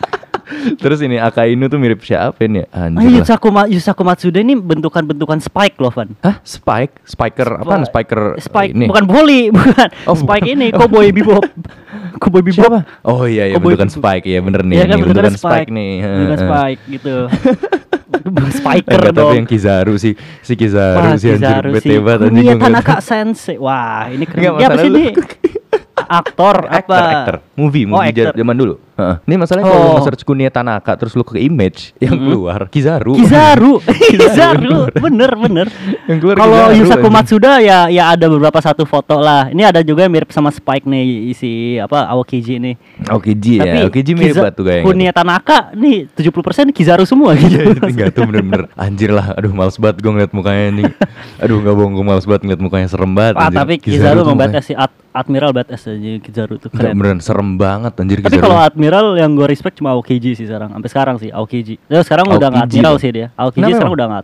Terus 0.75 0.99
ini 0.99 1.15
Akainu 1.15 1.65
tuh 1.65 1.75
mirip 1.75 1.99
siapa 1.99 2.35
ini 2.41 2.63
Ah, 2.67 2.85
Anjir 2.85 3.03
lah 3.03 3.17
Yusaku, 3.17 3.47
Ma- 3.49 3.65
Yusaku 3.65 4.01
Matsuda 4.01 4.37
ini 4.37 4.53
bentukan-bentukan 4.53 5.39
Spike 5.39 5.77
loh, 5.77 5.89
Van. 5.89 6.11
Hah? 6.19 6.39
Spike? 6.41 7.01
Spiker? 7.03 7.49
Apaan? 7.59 7.83
Spiker 7.83 8.35
Spike 8.37 8.71
ini? 8.71 8.85
bukan 8.85 9.05
volley, 9.05 9.41
bukan. 9.55 9.87
Oh, 10.05 10.13
Spike 10.13 10.43
bukan. 10.43 10.55
ini 10.55 10.67
Cowboy 10.69 11.09
Bebop. 11.09 11.43
Cowboy 12.21 12.41
Bebop. 12.41 12.61
Siapa? 12.61 12.79
Oh 13.01 13.23
iya 13.23 13.45
iya 13.45 13.55
Cowboy 13.55 13.73
bentukan 13.73 13.87
Bebop. 13.87 13.97
Spike 13.97 14.25
ya 14.25 14.39
bener 14.39 14.61
nih 14.63 14.75
Iya 14.75 14.83
kan 14.83 14.89
ini 14.89 15.01
bentukan 15.01 15.23
bentukan 15.25 15.35
Spike, 15.41 15.69
nih 15.69 15.91
Bentukan. 15.99 16.39
Spike 16.41 16.81
gitu. 16.89 17.15
Eh, 18.11 18.53
Spiker 18.53 18.99
enggak, 19.01 19.13
dong. 19.13 19.23
tapi 19.25 19.35
yang 19.35 19.49
Kizaru 19.49 19.95
sih 19.95 20.13
si 20.39 20.53
Kizaru 20.53 20.99
Wah, 20.99 21.15
anjir 21.15 21.39
Kizaru 21.39 21.69
bete 21.71 21.87
sih. 21.87 21.97
banget 21.97 22.19
anjing 22.21 22.43
ngeliat. 22.45 22.61
Tanaka 22.61 22.95
Sensei. 23.01 23.55
Wah, 23.57 24.05
ini 24.07 24.23
keren. 24.23 24.41
Dia 24.53 24.67
apa 24.67 24.77
sih 24.77 24.89
ini? 24.89 25.05
Aktor 26.01 26.55
apa? 26.65 26.75
Actor, 26.75 27.01
actor. 27.01 27.35
Movie, 27.55 27.83
Oh, 27.85 27.97
movie 27.97 28.11
actor. 28.13 28.35
zaman 28.35 28.55
dulu. 28.55 28.73
Heeh. 28.93 29.15
Ini 29.23 29.35
masalahnya 29.35 29.65
kalau 29.65 29.81
Oh. 29.81 29.93
lu 29.93 30.03
search 30.03 30.21
Kunia 30.21 30.47
Tanaka 30.47 30.93
terus 30.93 31.11
lu 31.11 31.21
ke 31.21 31.37
image 31.37 31.95
yang 31.97 32.13
keluar 32.13 32.67
Kizaru. 32.67 33.15
Kizaru, 33.19 33.79
Kizaru. 33.81 34.91
Bener 34.93 35.31
bener. 35.33 35.67
Yang 36.05 36.17
keluar 36.19 36.35
Kalau 36.37 36.57
Yusaku 36.71 36.99
anjing. 37.01 37.13
Matsuda 37.13 37.51
ya 37.59 37.79
ya 37.87 38.03
ada 38.09 38.25
beberapa 38.25 38.57
satu 38.57 38.83
foto 38.83 39.17
lah. 39.17 39.47
Ini 39.47 39.63
ada 39.65 39.79
juga 39.79 40.03
yang 40.03 40.13
mirip 40.13 40.29
sama 40.29 40.49
Spike 40.49 40.83
nih 40.83 41.03
si 41.31 41.51
apa 41.77 42.07
Aokiji 42.07 42.57
nih. 42.57 42.75
Aokiji 43.07 43.53
ya, 43.57 43.63
Aokiji 43.81 44.11
mirip 44.11 44.33
Kiza- 44.33 44.43
banget 44.43 44.55
tuh 44.55 44.65
kayaknya. 44.65 44.85
Kunia 44.85 45.11
Tanaka 45.11 45.57
nih 45.73 46.07
70% 46.11 46.69
Kizaru 46.71 47.03
semua 47.03 47.31
gitu. 47.33 47.57
Iya, 47.57 47.81
enggak 47.81 48.09
tuh 48.11 48.23
bener-bener 48.23 48.67
anjir 48.75 49.09
lah. 49.09 49.33
Aduh, 49.33 49.51
males 49.51 49.75
banget 49.75 49.99
gue 49.99 50.11
ngeliat 50.11 50.31
mukanya 50.31 50.63
anjing. 50.69 50.91
Aduh, 51.37 51.57
enggak 51.59 51.73
bohong 51.73 51.93
gue 51.93 52.05
males 52.05 52.25
banget 52.25 52.41
ngeliat 52.43 52.61
mukanya 52.61 52.87
serem 52.87 53.11
banget. 53.11 53.35
Anjir. 53.35 53.57
tapi 53.57 53.73
Kizaru 53.77 54.19
Kizaru 54.21 54.75
Ad- 54.77 54.99
Admiral 55.11 55.51
badass 55.51 55.85
aja 55.85 56.11
Kizaru 56.17 56.55
tuh 56.55 56.71
Enggak 56.71 56.87
keren. 56.87 56.95
beneran 56.95 57.19
serem 57.19 57.49
banget 57.53 57.93
anjir 57.93 58.17
Tapi 58.17 58.31
Kizaru. 58.31 58.43
kalau 58.43 58.59
Admiral 58.83 59.13
yang 59.15 59.31
gue 59.31 59.45
respect 59.45 59.75
cuma 59.75 59.91
Aokiji 59.91 60.33
sih 60.33 60.43
sekarang. 60.43 60.69
Sampai 60.71 60.89
sekarang 60.89 61.15
sih 61.15 61.29
Aokiji. 61.29 61.77
Dia 61.83 62.01
sekarang 62.01 62.25
udah 62.27 62.49
nggak 62.49 62.63
Aokiji 62.63 62.73
Admiral 62.75 62.95
sih 62.97 63.11
dia. 63.11 63.27
Aokiji 63.31 63.61
Kenapa 63.61 63.69
sekarang 63.71 63.85
emang? 63.85 63.93
udah 63.93 64.07
nggak. 64.07 64.23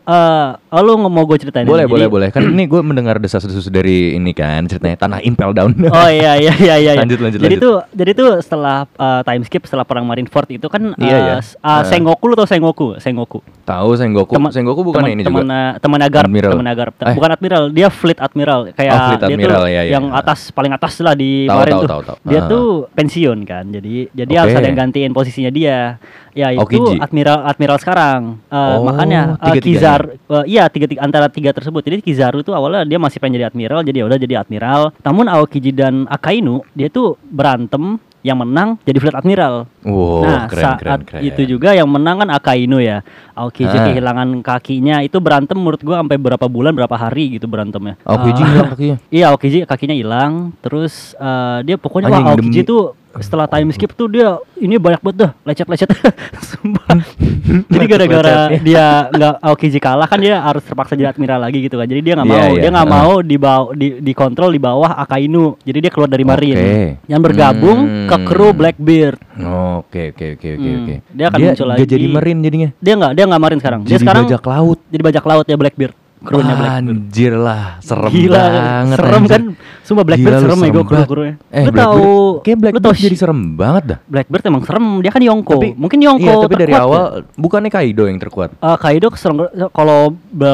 Eh, 0.67 0.81
lu 0.81 0.91
nggak 0.97 1.11
mau 1.11 1.23
gue 1.23 1.37
ceritain? 1.37 1.63
boleh 1.63 1.77
ini? 1.79 1.85
boleh 1.87 2.01
Jadi- 2.01 2.11
boleh 2.11 2.27
kan 2.29 2.41
ini 2.43 2.63
gue 2.65 2.81
mendengar 2.81 3.15
desas-desus 3.17 3.67
dari 3.67 3.97
ini 4.11 4.31
kan 4.31 4.65
ceritanya 4.65 4.97
tanah 4.97 5.19
impel 5.21 5.51
down 5.51 5.71
Oh 5.93 6.09
iya 6.09 6.33
iya 6.35 6.53
iya 6.55 6.75
iya. 6.75 6.91
Lanjut, 6.95 7.19
lanjut, 7.19 7.37
Jadi 7.37 7.53
lanjut. 7.53 7.61
tuh 7.61 7.75
jadi 7.93 8.11
tuh 8.13 8.29
setelah 8.39 8.77
uh, 8.91 9.21
time 9.21 9.43
skip 9.43 9.61
setelah 9.61 9.83
perang 9.83 10.03
Marineford 10.03 10.49
itu 10.51 10.65
kan 10.65 10.81
uh, 10.89 10.97
Iya, 10.97 11.17
iya. 11.19 11.37
s- 11.37 11.53
uh. 11.59 11.83
Sengoku 11.83 12.25
lu 12.25 12.33
tau 12.33 12.43
Sengoku? 12.43 12.97
Sengoku. 12.97 13.45
Tahu 13.67 13.89
Sengoku. 13.93 14.31
Teman- 14.31 14.47
Sengoku 14.49 14.79
bukan 14.81 15.03
teman, 15.03 15.11
ini 15.11 15.21
teman, 15.21 15.43
juga. 15.43 15.51
eh, 15.51 15.71
teman 15.77 15.99
agar 15.99 16.23
Admiral. 16.23 16.51
teman 16.55 16.67
agar 16.67 16.87
Eh. 16.95 17.11
bukan 17.11 17.29
admiral 17.29 17.63
dia 17.67 17.87
fleet 17.89 18.15
admiral 18.17 18.59
kayak 18.71 18.93
Oh, 18.93 19.03
fleet 19.05 19.19
dia 19.19 19.27
admiral, 19.29 19.59
tuh 19.59 19.67
ya, 19.67 19.81
ya, 19.83 19.91
yang 19.91 20.05
ya. 20.07 20.15
atas 20.15 20.39
paling 20.49 20.71
atas 20.71 20.93
lah 20.97 21.11
di 21.13 21.45
Tahu, 21.45 21.57
Marin 21.59 21.73
tahu, 21.73 21.81
tuh 21.81 21.89
tahu, 21.89 22.01
tahu. 22.01 22.17
dia 22.23 22.39
Ah. 22.39 22.47
tuh 22.47 22.65
pensiun 22.89 23.37
kan 23.43 23.65
jadi 23.67 23.95
jadi 24.09 24.31
Oke. 24.31 24.39
harus 24.39 24.53
ada 24.55 24.67
yang 24.67 24.79
gantiin 24.79 25.11
posisinya 25.11 25.51
dia 25.51 25.99
ya 26.31 26.47
itu 26.49 26.63
Okiji. 26.63 26.95
admiral 26.97 27.39
admiral 27.43 27.77
sekarang 27.77 28.21
Eh, 28.47 28.55
Oh, 28.55 28.87
makanya 28.87 29.35
eh, 29.35 29.51
tiga-tiganya. 29.51 29.59
Kizar 29.59 30.01
eh, 30.15 30.45
iya 30.47 30.63
tiga, 30.67 30.87
tiga 30.87 31.01
antara 31.01 31.27
tiga 31.27 31.51
tersebut 31.51 31.81
jadi 31.81 31.99
Kizaru 31.99 32.39
tuh 32.41 32.53
awalnya 32.53 32.81
dia 32.81 32.95
masih 32.95 33.19
pengen 33.19 33.35
jadi 33.35 33.47
admiral 33.47 33.83
jadi 33.83 33.97
ya 33.99 34.05
udah 34.05 34.17
jadi 34.17 34.35
admiral 34.39 34.95
namun 34.97 35.27
Aokiji 35.27 35.71
dan 35.71 36.07
Akainu 36.07 36.63
dia 36.71 36.87
tuh 36.87 37.19
berantem 37.21 37.99
yang 38.21 38.37
menang 38.37 38.75
jadi 38.81 38.97
fleet 38.97 39.15
admiral 39.15 39.69
Wow, 39.81 40.21
nah, 40.21 40.45
keren, 40.45 40.59
saat 40.59 40.77
keren, 40.77 41.01
keren. 41.03 41.21
itu 41.23 41.41
juga 41.47 41.71
yang 41.71 41.87
menang 41.87 42.19
kan 42.19 42.29
Akainu 42.29 42.77
ya. 42.77 42.99
Aokiji 43.31 43.71
Ah. 43.71 43.85
kehilangan 43.87 44.27
kakinya 44.41 44.99
itu 44.99 45.15
berantem 45.17 45.55
menurut 45.55 45.79
gua 45.79 46.01
sampai 46.01 46.17
berapa 46.17 46.45
bulan 46.45 46.73
berapa 46.73 46.91
hari 46.91 47.37
gitu 47.37 47.45
berantemnya. 47.45 47.95
Aokiji 48.03 48.41
Ah, 48.41 48.47
hilang 48.49 48.69
kakinya. 48.69 48.97
Iya, 49.07 49.25
Aokiji 49.29 49.57
kakinya 49.63 49.95
hilang. 49.95 50.31
Terus 50.59 51.15
eh, 51.15 51.59
dia 51.63 51.75
pokoknya 51.75 52.09
wah, 52.09 52.19
Anjing, 52.19 52.33
Aokiji 52.43 52.59
demi- 52.59 52.67
tuh 52.67 52.81
setelah 53.19 53.45
time 53.45 53.69
skip 53.69 53.91
tuh 53.91 54.07
dia 54.07 54.27
ini 54.55 54.75
banyak 54.75 54.99
banget 54.99 55.17
dah 55.19 55.31
lecet-lecet. 55.43 55.89
Sumpah. 56.47 56.97
Jadi 57.71 57.85
gara-gara 57.85 58.51
Lecet-lecetnya. 58.51 58.61
dia 58.61 58.85
nggak 59.09 59.33
Aokiji 59.39 59.79
kalah 59.79 60.05
kan 60.05 60.17
dia 60.17 60.35
harus 60.37 60.61
terpaksa 60.61 60.93
jadi 60.93 61.09
admiral 61.09 61.39
lagi 61.39 61.59
gitu 61.59 61.75
kan. 61.75 61.85
Jadi 61.85 62.01
dia 62.01 62.13
nggak 62.13 62.27
Iya, 62.27 62.37
mau, 62.37 62.49
iya. 62.49 62.59
dia 62.59 62.69
nggak 62.71 62.87
Ah. 62.87 62.95
mau 62.95 63.13
di 63.19 63.35
di 63.73 63.87
dikontrol 64.01 64.49
di 64.49 64.59
bawah 64.59 64.91
Akainu. 64.95 65.55
Jadi 65.61 65.77
dia 65.79 65.89
keluar 65.89 66.07
dari 66.07 66.23
Marine. 66.23 66.57
Oke. 66.57 66.81
Yang 67.05 67.21
bergabung 67.23 67.79
ke 68.05 68.15
Hmm. 68.15 68.25
kru 68.25 68.47
Blackbeard. 68.51 69.19
Oke, 69.37 70.11
oke, 70.11 70.25
oke, 70.33 70.47
oke, 70.51 70.65
Hmm, 70.65 70.77
oke. 70.79 70.95
dia 71.09 71.25
akan 71.27 71.37
muncul 71.39 71.65
nggak 71.65 71.77
lagi. 71.77 71.89
jadi 71.89 72.05
Marine 72.07 72.39
jadinya. 72.41 72.69
Dia 72.77 72.93
nggak, 72.95 73.11
dia 73.13 73.23
nggak 73.25 73.41
marin 73.41 73.57
sekarang. 73.57 73.81
Dia 73.81 73.89
Jadi 73.89 74.01
sekarang 74.01 74.23
bajak 74.25 74.43
laut. 74.43 74.79
jadi 74.87 75.01
bajak 75.03 75.23
laut 75.23 75.45
ya 75.45 75.55
Blackbeard. 75.55 75.95
Krunya 76.17 76.49
Blackbeard. 76.51 76.81
Anjir 76.81 77.33
lah, 77.33 77.63
serem 77.79 78.09
Gila, 78.09 78.41
banget. 78.41 78.97
serem 78.97 79.13
anjir. 79.15 79.29
kan? 79.29 79.43
Sumpah 79.79 80.03
Blackbeard 80.03 80.33
Gila, 80.33 80.43
serem 80.43 80.57
ya 80.57 80.67
gue 80.67 80.83
kru-krunya. 80.83 81.33
Eh, 81.47 81.63
lu 81.63 81.71
tahu, 81.71 82.09
kayak 82.41 82.55
lu 82.55 82.59
Blackbeard 82.59 82.83
tahu 82.83 82.93
jadi 82.97 83.17
serem 83.17 83.39
banget 83.53 83.83
dah. 83.85 83.99
Blackbeard 84.03 84.43
emang 84.45 84.63
serem. 84.63 84.85
Dia 84.99 85.11
kan 85.11 85.21
Yonko. 85.21 85.53
Tapi 85.53 85.69
Mungkin 85.73 85.99
Yonko 85.99 86.25
Iya, 86.27 86.35
tapi 86.41 86.55
dari 86.57 86.73
awal 86.73 87.03
ya. 87.03 87.09
bukannya 87.33 87.69
Kaido 87.69 88.03
yang 88.03 88.17
terkuat. 88.17 88.49
Eh, 88.55 88.77
Kaido 88.77 89.07
serem 89.13 89.35
kalau 89.69 89.99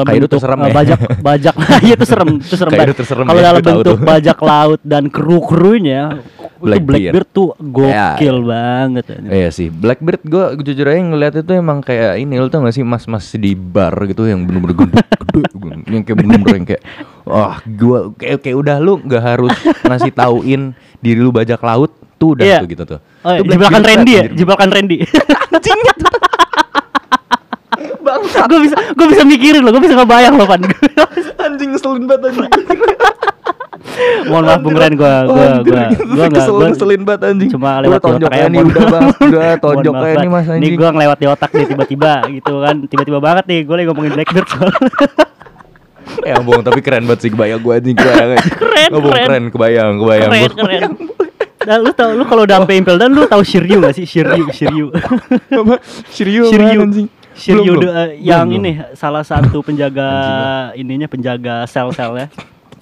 Kaido 0.04 0.28
tuh 0.28 0.36
bentuk 0.36 0.38
serem 0.38 0.58
eh, 0.58 0.68
ya. 0.68 0.74
bajak 0.74 0.98
bajak 1.26 1.54
iya 1.86 1.94
itu 1.94 2.06
serem 2.06 2.28
itu 2.38 2.54
serem 2.54 2.70
Kaido 2.70 2.82
banget. 2.84 2.96
tuh 2.96 3.06
serem 3.06 3.24
kalau 3.24 3.40
ya, 3.40 3.44
dalam 3.44 3.62
bentuk 3.64 3.82
tuh. 3.82 3.96
bajak 3.98 4.38
laut 4.38 4.80
dan 4.84 5.02
kru 5.08 5.40
krunya 5.40 6.02
itu 6.20 6.53
Blackbeard. 6.64 6.88
Blackbeard 6.88 7.28
tuh 7.30 7.48
gokil 7.54 7.92
Ya. 8.36 8.42
banget 8.42 9.04
ya. 9.06 9.16
Iya 9.22 9.48
sih, 9.50 9.68
Blackbeard 9.68 10.22
gue 10.22 10.44
jujur 10.62 10.84
aja 10.84 10.98
ngeliat 10.98 11.34
itu 11.36 11.52
emang 11.52 11.78
kayak 11.78 12.16
ini 12.16 12.34
lo 12.34 12.48
tau 12.48 12.60
gak 12.60 12.72
sih 12.72 12.82
mas-mas 12.82 13.28
di 13.32 13.52
bar 13.52 13.92
gitu 14.04 14.24
yang 14.24 14.42
bener-bener 14.42 14.74
gede, 14.74 14.96
gede, 15.22 15.42
yang 15.86 16.02
kayak 16.02 16.16
bener-bener 16.18 16.54
yang 16.54 16.66
kayak 16.66 16.82
wah 17.22 17.60
gue 17.60 17.98
kayak 18.16 18.38
kayak 18.40 18.56
udah 18.56 18.76
lu 18.78 18.98
nggak 18.98 19.22
harus 19.22 19.52
ngasih 19.82 20.10
tauin 20.10 20.72
diri 20.98 21.18
lu 21.18 21.28
bajak 21.28 21.60
laut 21.60 21.88
tuh 22.14 22.32
udah 22.32 22.44
Iya. 22.44 22.58
tuh 22.58 22.68
gitu 22.68 22.84
tuh. 22.86 22.98
Oh, 23.20 23.32
Itu 23.34 23.44
jebakan 23.46 23.56
Blackbeard 23.74 23.86
Randy 23.86 24.12
ya, 24.12 24.24
jebakan 24.30 24.68
Randy. 24.70 24.96
gue 28.44 28.60
bisa 28.60 28.76
gue 28.92 29.06
bisa 29.08 29.22
mikirin 29.24 29.64
loh, 29.64 29.72
gue 29.72 29.82
bisa 29.82 29.96
ngebayang 29.96 30.34
loh 30.36 30.46
kan. 30.46 30.60
anjing 31.40 31.72
ngeselin 31.72 32.04
banget 32.04 32.30
anjing. 32.30 32.48
Mohon 34.24 34.42
maaf 34.44 34.60
Bung 34.60 34.74
Ren 34.74 34.92
gue 34.92 35.14
gue 35.24 35.46
gue 35.62 35.82
gue 35.94 36.24
nggak 36.24 36.32
Keselin, 36.34 36.56
gue 36.56 36.66
ngeselin 36.68 37.02
banget 37.02 37.20
anjing. 37.26 37.50
cuma 37.50 37.70
lewat 37.78 38.00
di 38.00 38.10
otak 38.10 38.32
aja 38.32 38.46
udah 38.48 38.84
bang, 38.86 39.04
udah 39.28 39.48
tonjok 39.58 39.94
aja 39.96 40.14
nih 40.16 40.28
mas 40.28 40.44
Ini 40.44 40.52
anjing. 40.54 40.74
gue 40.74 40.88
ngelewat 40.90 41.18
di 41.18 41.26
otak 41.26 41.50
nih 41.50 41.66
tiba-tiba 41.66 42.12
gitu 42.30 42.54
kan, 42.58 42.76
tiba-tiba 42.84 43.18
banget 43.18 43.44
nih 43.44 43.60
gue 43.62 43.74
lagi 43.74 43.86
ngomongin 43.86 44.12
Blackbird 44.12 44.46
soalnya. 44.46 44.80
Ya 46.20 46.36
ampun, 46.36 46.60
tapi 46.60 46.78
keren 46.78 47.04
banget 47.04 47.20
sih 47.22 47.30
kebayang 47.30 47.58
gue 47.58 47.72
anjing 47.74 47.96
kebayang. 47.96 48.28
Keren, 48.60 48.88
Ngomong 48.92 49.08
keren. 49.10 49.26
keren, 49.26 49.44
kebayang, 49.48 49.92
kebayang. 49.98 50.30
keren 50.30 50.44
Gua- 50.46 50.62
keren. 50.62 50.90
Dan 51.58 51.78
lu 51.80 51.90
tau 51.90 52.10
lu 52.12 52.24
kalau 52.24 52.42
udah 52.44 52.60
sampai 52.60 52.76
Impel 52.76 52.96
dan 52.96 53.08
lu 53.08 53.24
tahu 53.24 53.40
Shiryu 53.40 53.80
gak 53.80 53.94
sih 53.94 54.04
Shiryu 54.04 54.44
Shiryu 54.50 54.92
Apa? 55.50 55.80
Shiryu, 56.06 56.44
Shiryu 56.46 56.78
anjing? 56.78 57.08
Shiryu 57.32 57.72
Belum, 57.72 57.80
de- 57.80 57.88
belum. 57.88 57.94
eh, 57.96 58.10
yang 58.20 58.44
Belum, 58.44 58.60
ini 58.62 58.72
salah 58.92 59.24
satu 59.24 59.58
penjaga 59.58 60.08
ininya 60.74 61.08
penjaga 61.08 61.64
sel-selnya 61.64 62.28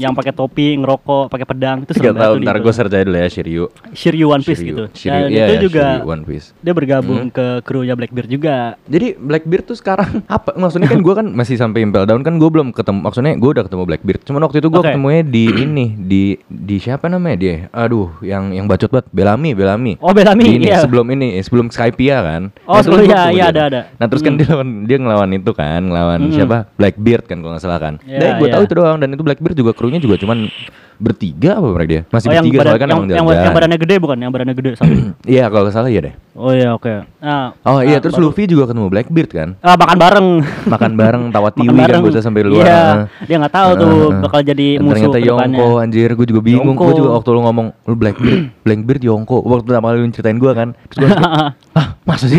yang 0.02 0.12
pakai 0.12 0.32
topi 0.32 0.74
ngerokok 0.74 1.24
pakai 1.28 1.46
pedang 1.46 1.76
itu 1.80 1.92
Gak 1.92 2.02
serem 2.02 2.14
banget 2.14 2.42
ntar 2.42 2.56
gue 2.58 2.72
aja 2.72 3.00
dulu 3.00 3.16
ya 3.16 3.28
Shiryu 3.28 3.64
Shiryu 3.92 4.26
One 4.26 4.42
Piece 4.42 4.58
Shiryu. 4.58 4.68
gitu 4.68 4.84
Shiryu, 4.92 5.22
dan 5.22 5.30
iya, 5.30 5.44
itu 5.44 5.52
iya, 5.52 5.62
juga 5.62 5.84
Shiryu 5.86 6.08
One 6.08 6.24
Piece. 6.24 6.46
dia 6.58 6.72
bergabung 6.72 7.20
Hmm. 7.22 7.30
ke 7.30 7.46
krunya 7.62 7.94
Blackbeard 7.94 8.26
juga 8.26 8.74
Jadi 8.84 9.14
Blackbeard 9.14 9.64
tuh 9.64 9.74
sekarang 9.74 10.10
apa? 10.28 10.52
Maksudnya 10.54 10.88
kan 10.88 10.98
gue 10.98 11.14
kan 11.14 11.26
masih 11.28 11.54
sampai 11.54 11.80
Impel 11.80 12.02
Down 12.02 12.20
kan 12.20 12.34
gue 12.34 12.48
belum 12.48 12.72
ketemu. 12.72 12.98
Maksudnya 13.00 13.32
gue 13.34 13.50
udah 13.52 13.64
ketemu 13.64 13.82
Blackbeard. 13.84 14.20
Cuman 14.22 14.40
waktu 14.42 14.58
itu 14.58 14.68
gue 14.68 14.80
Oke. 14.80 14.88
ketemunya 14.88 15.22
di 15.22 15.44
ini 15.46 15.86
di 15.94 16.22
di 16.44 16.76
siapa 16.76 17.06
namanya 17.06 17.36
dia? 17.36 17.56
Aduh, 17.70 18.10
yang 18.20 18.50
yang 18.50 18.66
bacot 18.66 18.88
banget. 18.88 19.06
Bellamy, 19.10 19.52
Bellamy. 19.52 19.94
Oh, 19.98 20.10
Bellamy, 20.10 20.42
Di 20.42 20.52
ini, 20.56 20.66
iya. 20.66 20.80
sebelum 20.80 21.06
ini, 21.08 21.38
sebelum 21.38 21.68
Skypia 21.68 22.18
kan. 22.18 22.42
Oh, 22.64 22.74
Nah, 22.74 22.82
sebelum- 22.82 23.06
iya, 23.06 23.22
iya, 23.30 23.44
ada, 23.48 23.62
ada. 23.66 23.80
Nah 23.92 24.06
terus 24.06 24.20
kan 24.20 24.32
Hmm. 24.32 24.40
dia 24.40 24.48
lawan 24.48 24.68
dia 24.84 24.96
ngelawan 24.96 25.30
itu 25.30 25.50
kan, 25.52 25.80
ngelawan 25.82 26.18
Mm-mm. 26.20 26.34
siapa? 26.34 26.58
Blackbeard 26.74 27.24
kan 27.24 27.36
kalau 27.38 27.52
nggak 27.52 27.62
salah 27.62 27.78
kan. 27.78 27.94
Iya, 28.02 28.18
Dan 28.18 28.30
gue 28.34 28.48
iya. 28.48 28.54
tahu 28.54 28.62
itu 28.64 28.74
doang. 28.74 28.96
Dan 28.96 29.08
itu 29.10 29.22
Blackbeard 29.22 29.54
juga 29.54 29.72
krunya 29.92 30.00
juga 30.00 30.16
cuman 30.16 30.48
bertiga 30.96 31.58
apa 31.58 31.66
mereka 31.68 31.88
dia? 31.90 32.02
Masih 32.08 32.26
oh 32.26 32.32
bertiga 32.32 32.46
badan, 32.54 32.64
soalnya 32.64 32.78
kan 32.78 32.88
yang, 32.88 33.00
emang 33.02 33.10
yang, 33.10 33.44
yang 33.44 33.52
badannya 33.52 33.78
gede 33.82 33.94
bukan? 33.98 34.16
Yang 34.16 34.32
badannya 34.32 34.54
gede 34.54 34.70
satu 34.78 34.92
Iya 35.34 35.44
kalau 35.50 35.68
salah 35.68 35.90
iya 35.90 36.00
deh. 36.00 36.14
oh 36.32 36.48
iya 36.48 36.68
oke. 36.72 36.92
Nah 37.18 37.52
Oh 37.60 37.82
iya 37.82 37.98
ah, 37.98 38.00
terus 38.00 38.14
baru- 38.14 38.30
Luffy 38.30 38.46
juga 38.46 38.64
ketemu 38.64 38.88
Blackbeard 38.88 39.30
kan. 39.30 39.48
ah, 39.60 39.74
makan 39.74 39.96
bareng. 39.98 40.28
Makan 40.64 40.92
bareng 40.94 41.22
tawa 41.34 41.48
tiwi 41.50 41.76
kan 41.76 42.00
bocah 42.00 42.22
sampai 42.22 42.40
luar. 42.40 42.64
Iya, 42.64 42.80
dia 43.26 43.36
nggak 43.36 43.52
tahu 43.52 43.70
tuh 43.76 43.92
bakal 44.22 44.40
jadi 44.40 44.66
Dan 44.78 44.84
musuh 44.86 45.10
ternyata. 45.10 45.28
Yongko 45.28 45.66
anjir 45.76 46.08
gue 46.08 46.26
juga 46.26 46.40
bingung. 46.40 46.72
Gue 46.72 46.94
juga 46.94 47.10
waktu 47.12 47.28
lu 47.28 47.40
ngomong 47.42 47.66
lu 47.82 47.94
Blackbeard 47.94 48.40
Blackbeard 48.62 49.02
Yongko. 49.02 49.36
Waktu 49.42 49.62
pertama 49.66 49.86
kali 49.90 49.98
lu 49.98 50.08
ceritain 50.08 50.38
gue 50.38 50.52
kan 50.54 50.68
terus 50.88 50.98
gue 51.02 51.10
ah 51.72 51.96
masa 52.04 52.28
sih? 52.28 52.36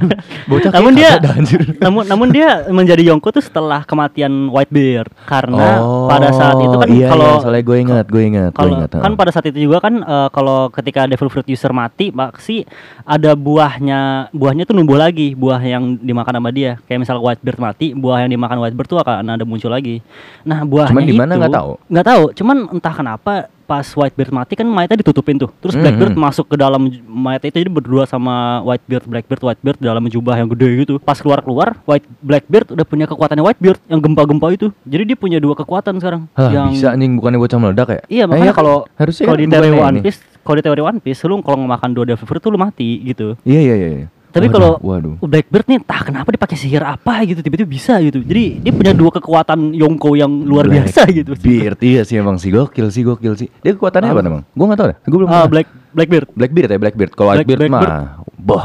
Bocah 0.50 0.72
namun 0.72 0.96
dia 0.96 1.20
anjir. 1.20 1.60
namun 1.76 2.02
namun 2.08 2.28
dia 2.28 2.64
menjadi 2.68 3.12
Yonko 3.12 3.28
tuh 3.30 3.44
setelah 3.44 3.84
kematian 3.84 4.48
Whitebeard 4.48 5.12
karena 5.28 5.80
Oh, 5.80 6.08
pada 6.08 6.32
saat 6.32 6.56
itu 6.56 6.72
kan 6.74 6.88
iya, 6.88 7.08
kalau 7.08 7.36
iya, 7.36 7.42
soalnya 7.44 7.62
gue 7.62 7.76
ingat 7.78 8.06
gue 8.08 8.22
ingat 8.24 8.50
gue 8.50 8.56
kalau 8.56 8.72
ingat 8.74 8.90
kan 8.96 9.12
pada 9.14 9.30
saat 9.30 9.46
itu 9.46 9.58
juga 9.60 9.84
kan 9.84 10.00
eh, 10.00 10.28
kalau 10.30 10.72
ketika 10.72 11.04
Devil 11.04 11.28
Fruit 11.28 11.44
user 11.46 11.70
mati 11.70 12.08
pasti 12.08 12.64
ada 13.04 13.36
buahnya 13.36 14.00
buahnya 14.32 14.64
tuh 14.64 14.72
numbuh 14.72 14.96
lagi 14.96 15.32
buah 15.32 15.60
yang 15.60 16.00
dimakan 16.00 16.40
sama 16.40 16.50
dia. 16.50 16.80
Kayak 16.84 17.04
misal 17.04 17.20
Whitebeard 17.20 17.60
mati 17.60 17.92
buah 17.92 18.24
yang 18.24 18.30
dimakan 18.32 18.64
Whitebeard 18.64 18.88
tuh 18.88 18.98
akan 18.98 19.28
ada 19.28 19.44
muncul 19.44 19.68
lagi. 19.68 20.00
Nah 20.42 20.64
buahnya 20.64 20.96
Cuman 20.96 21.04
di 21.04 21.14
mana? 21.14 21.32
itu 21.36 21.40
nggak 21.44 21.54
tahu. 21.54 21.70
nggak 21.86 22.06
tahu. 22.06 22.22
Cuman 22.32 22.56
entah 22.72 22.94
kenapa 22.94 23.32
pas 23.70 23.86
Whitebeard 23.86 24.34
mati 24.34 24.52
kan 24.52 24.66
mayatnya 24.66 24.98
ditutupin 24.98 25.38
tuh 25.38 25.54
terus 25.56 25.72
Mhm. 25.72 25.80
Blackbeard 25.80 26.14
masuk 26.18 26.44
ke 26.44 26.56
dalam 26.56 26.82
mayat 27.06 27.46
itu 27.46 27.54
jadi 27.56 27.70
berdua 27.70 28.02
sama 28.02 28.58
Whitebeard 28.62 29.06
Blackbeard 29.06 29.42
Whitebeard 29.44 29.78
dalam 29.78 30.02
jubah 30.06 30.34
yang 30.34 30.50
gede 30.50 30.66
gitu 30.80 30.98
pas 30.98 31.14
keluar 31.14 31.38
keluar 31.38 31.78
White 31.84 32.10
Blackbeard 32.18 32.74
udah 32.74 32.82
punya 32.82 33.06
kekuatannya 33.06 33.40
Whitebeard 33.40 33.78
yang 33.86 34.02
gempa-gempa 34.02 34.46
itu 34.50 34.66
jadi 34.82 35.02
dia 35.04 35.14
punya 35.14 35.38
dua 35.38 35.54
kekuatan 35.54 35.96
sekarang 35.96 36.26
Hah, 36.34 36.50
yang 36.50 36.68
bisa 36.68 36.90
anjing 36.90 37.14
bukannya 37.14 37.38
bocah 37.38 37.58
meledak 37.60 37.88
ya 37.88 38.00
Iya 38.10 38.22
Eh, 38.22 38.26
makanya 38.26 38.44
iya, 38.44 38.52
kalau 38.52 38.76
harusnya 38.92 39.24
kalau 39.24 39.36
kan 39.36 39.40
di 39.40 39.46
teori 39.48 39.70
One. 39.72 39.98
Piece, 40.02 40.20
kalau 40.40 40.56
di 40.56 40.64
teori 40.64 40.82
One 40.82 40.98
Piece 40.98 41.20
lu 41.22 41.34
kalau 41.38 41.56
makan 41.62 41.90
dua 41.92 42.04
Devil 42.04 42.26
Fruit 42.26 42.42
tuh 42.42 42.50
lu 42.50 42.58
mati 42.58 42.98
gitu. 43.04 43.38
iya 43.42 43.60
iya 43.62 43.74
iya 43.76 43.90
iya. 43.96 44.08
Tapi 44.30 44.46
kalau 44.48 44.78
waduh 44.78 45.18
Blackbeard 45.20 45.66
nih 45.66 45.76
entah 45.76 46.00
kenapa 46.00 46.28
dia 46.28 46.38
pakai 46.38 46.54
sihir 46.54 46.80
apa 46.80 47.22
gitu 47.24 47.40
tiba-tiba 47.40 47.66
bisa 47.66 47.98
gitu. 47.98 48.18
Jadi 48.20 48.60
dia 48.60 48.70
punya 48.70 48.92
dua 48.92 49.10
kekuatan 49.10 49.72
Yonko 49.72 50.14
yang 50.14 50.30
luar 50.42 50.66
biasa 50.66 51.04
gitu. 51.10 51.34
Blackbeard 51.34 51.78
iya 51.80 52.02
sih 52.02 52.14
emang 52.14 52.36
sih 52.36 52.48
gokil 52.48 52.88
sih 52.88 53.02
gokil 53.02 53.34
sih 53.36 53.48
dia 53.58 53.72
kekuatannya 53.72 54.06
Ah. 54.06 54.14
apa 54.14 54.22
emang 54.22 54.42
gue 54.46 54.64
nggak 54.64 54.78
tahu 54.78 54.88
deh 54.88 54.98
gue 55.00 55.18
belum 55.18 55.28
Ah. 55.28 55.46
Black 55.46 55.66
Blackbeard. 55.90 56.26
Blackbeard 56.30 56.68
ya 56.68 56.78
Blackbeard 56.78 57.12
kalau 57.12 57.30
Black- 57.32 57.46
Blackbeard. 57.48 57.70
mah 57.72 58.22
boh 58.36 58.64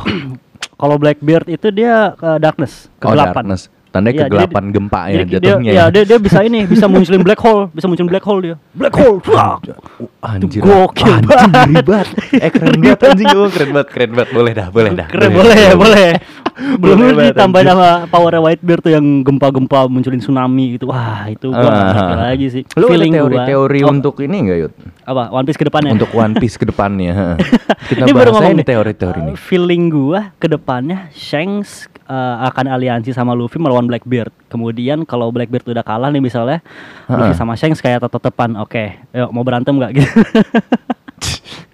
Kalau 0.76 0.96
Blackbeard 0.96 1.48
itu 1.48 1.72
dia 1.72 2.12
ke 2.14 2.36
darkness, 2.36 2.92
Oh, 2.94 3.08
kegelapan. 3.08 3.48
darkness. 3.48 3.72
Tandanya 3.96 4.12
Iya, 4.12 4.28
kegelapan 4.28 4.64
jadi- 4.68 4.76
gempa 4.76 5.00
ya 5.00 5.14
Jadi 5.16 5.24
dia, 5.24 5.40
jatuhnya 5.40 5.72
ya, 5.72 5.84
dia 5.88 6.04
dia 6.04 6.18
bisa 6.20 6.40
ini, 6.44 6.60
bisa 6.68 6.86
munculin 6.92 7.24
black 7.24 7.40
hole, 7.40 7.72
bisa 7.72 7.88
munculin 7.88 8.12
black 8.12 8.26
hole 8.28 8.42
dia. 8.44 8.56
Black 8.76 8.92
hole. 8.92 9.24
wah. 9.32 9.56
Anjir, 10.20 10.60
gokil 10.60 11.16
anjing 11.24 11.80
banget. 11.80 12.08
Eh 12.36 12.52
keren 12.52 12.76
banget 12.76 13.00
anjing 13.08 13.28
gue 13.32 13.48
keren 13.48 13.70
banget, 13.72 13.88
keren 13.88 14.12
banget. 14.12 14.30
Boleh 14.36 14.52
dah, 14.52 14.68
boleh 14.68 14.92
dah. 14.92 15.08
Keren 15.08 15.32
boleh 15.32 15.56
ya, 15.56 15.74
boleh. 15.80 16.10
Belum 16.56 16.98
ditambah 17.14 17.60
anjir. 17.60 17.70
sama 17.70 17.90
powernya 18.08 18.40
Whitebeard 18.40 18.82
tuh 18.82 18.92
yang 18.92 19.06
gempa-gempa 19.22 19.86
munculin 19.86 20.18
tsunami 20.18 20.76
gitu. 20.76 20.88
Wah, 20.88 21.28
itu 21.28 21.48
gua 21.48 21.68
Ah. 21.68 22.32
lagi 22.32 22.48
sih. 22.50 22.64
Lu 22.74 22.88
Feeling 22.88 23.12
gua. 23.12 23.20
teori-teori 23.22 23.80
Oh, 23.82 23.92
untuk 23.92 24.16
ini 24.20 24.38
enggak 24.40 24.58
Yud? 24.62 24.74
apa? 25.04 25.24
One 25.30 25.44
Piece 25.44 25.58
ke 25.58 25.66
depannya. 25.66 25.92
Untuk 25.92 26.10
One 26.10 26.34
Piece 26.34 26.56
ke 26.56 26.64
depannya. 26.64 27.12
heeh. 27.12 27.36
Kita 27.92 28.02
Ini 28.02 28.12
baru 28.12 28.30
ngomong 28.32 28.56
nih 28.56 28.66
teori-teori 28.66 29.20
Uh, 29.20 29.26
nih. 29.28 29.36
Feeling 29.38 29.84
gua 29.88 30.32
ke 30.36 30.48
depannya 30.48 31.12
Shanks 31.12 31.86
uh, 32.06 32.46
akan 32.46 32.66
aliansi 32.70 33.12
sama 33.12 33.32
Luffy 33.32 33.58
melawan 33.58 33.84
Blackbeard. 33.84 34.32
Kemudian 34.48 35.04
kalau 35.04 35.30
Blackbeard 35.30 35.68
udah 35.68 35.84
kalah 35.84 36.08
nih 36.08 36.20
misalnya, 36.20 36.64
Luffy 37.06 37.30
Ha-ha. 37.30 37.38
sama 37.38 37.54
Shanks 37.54 37.78
kayak 37.78 38.00
tetep-tetepan. 38.00 38.56
Oke, 38.58 38.96
yuk 39.12 39.30
mau 39.30 39.44
berantem 39.44 39.74
nggak 39.74 39.92
gitu. 39.94 40.08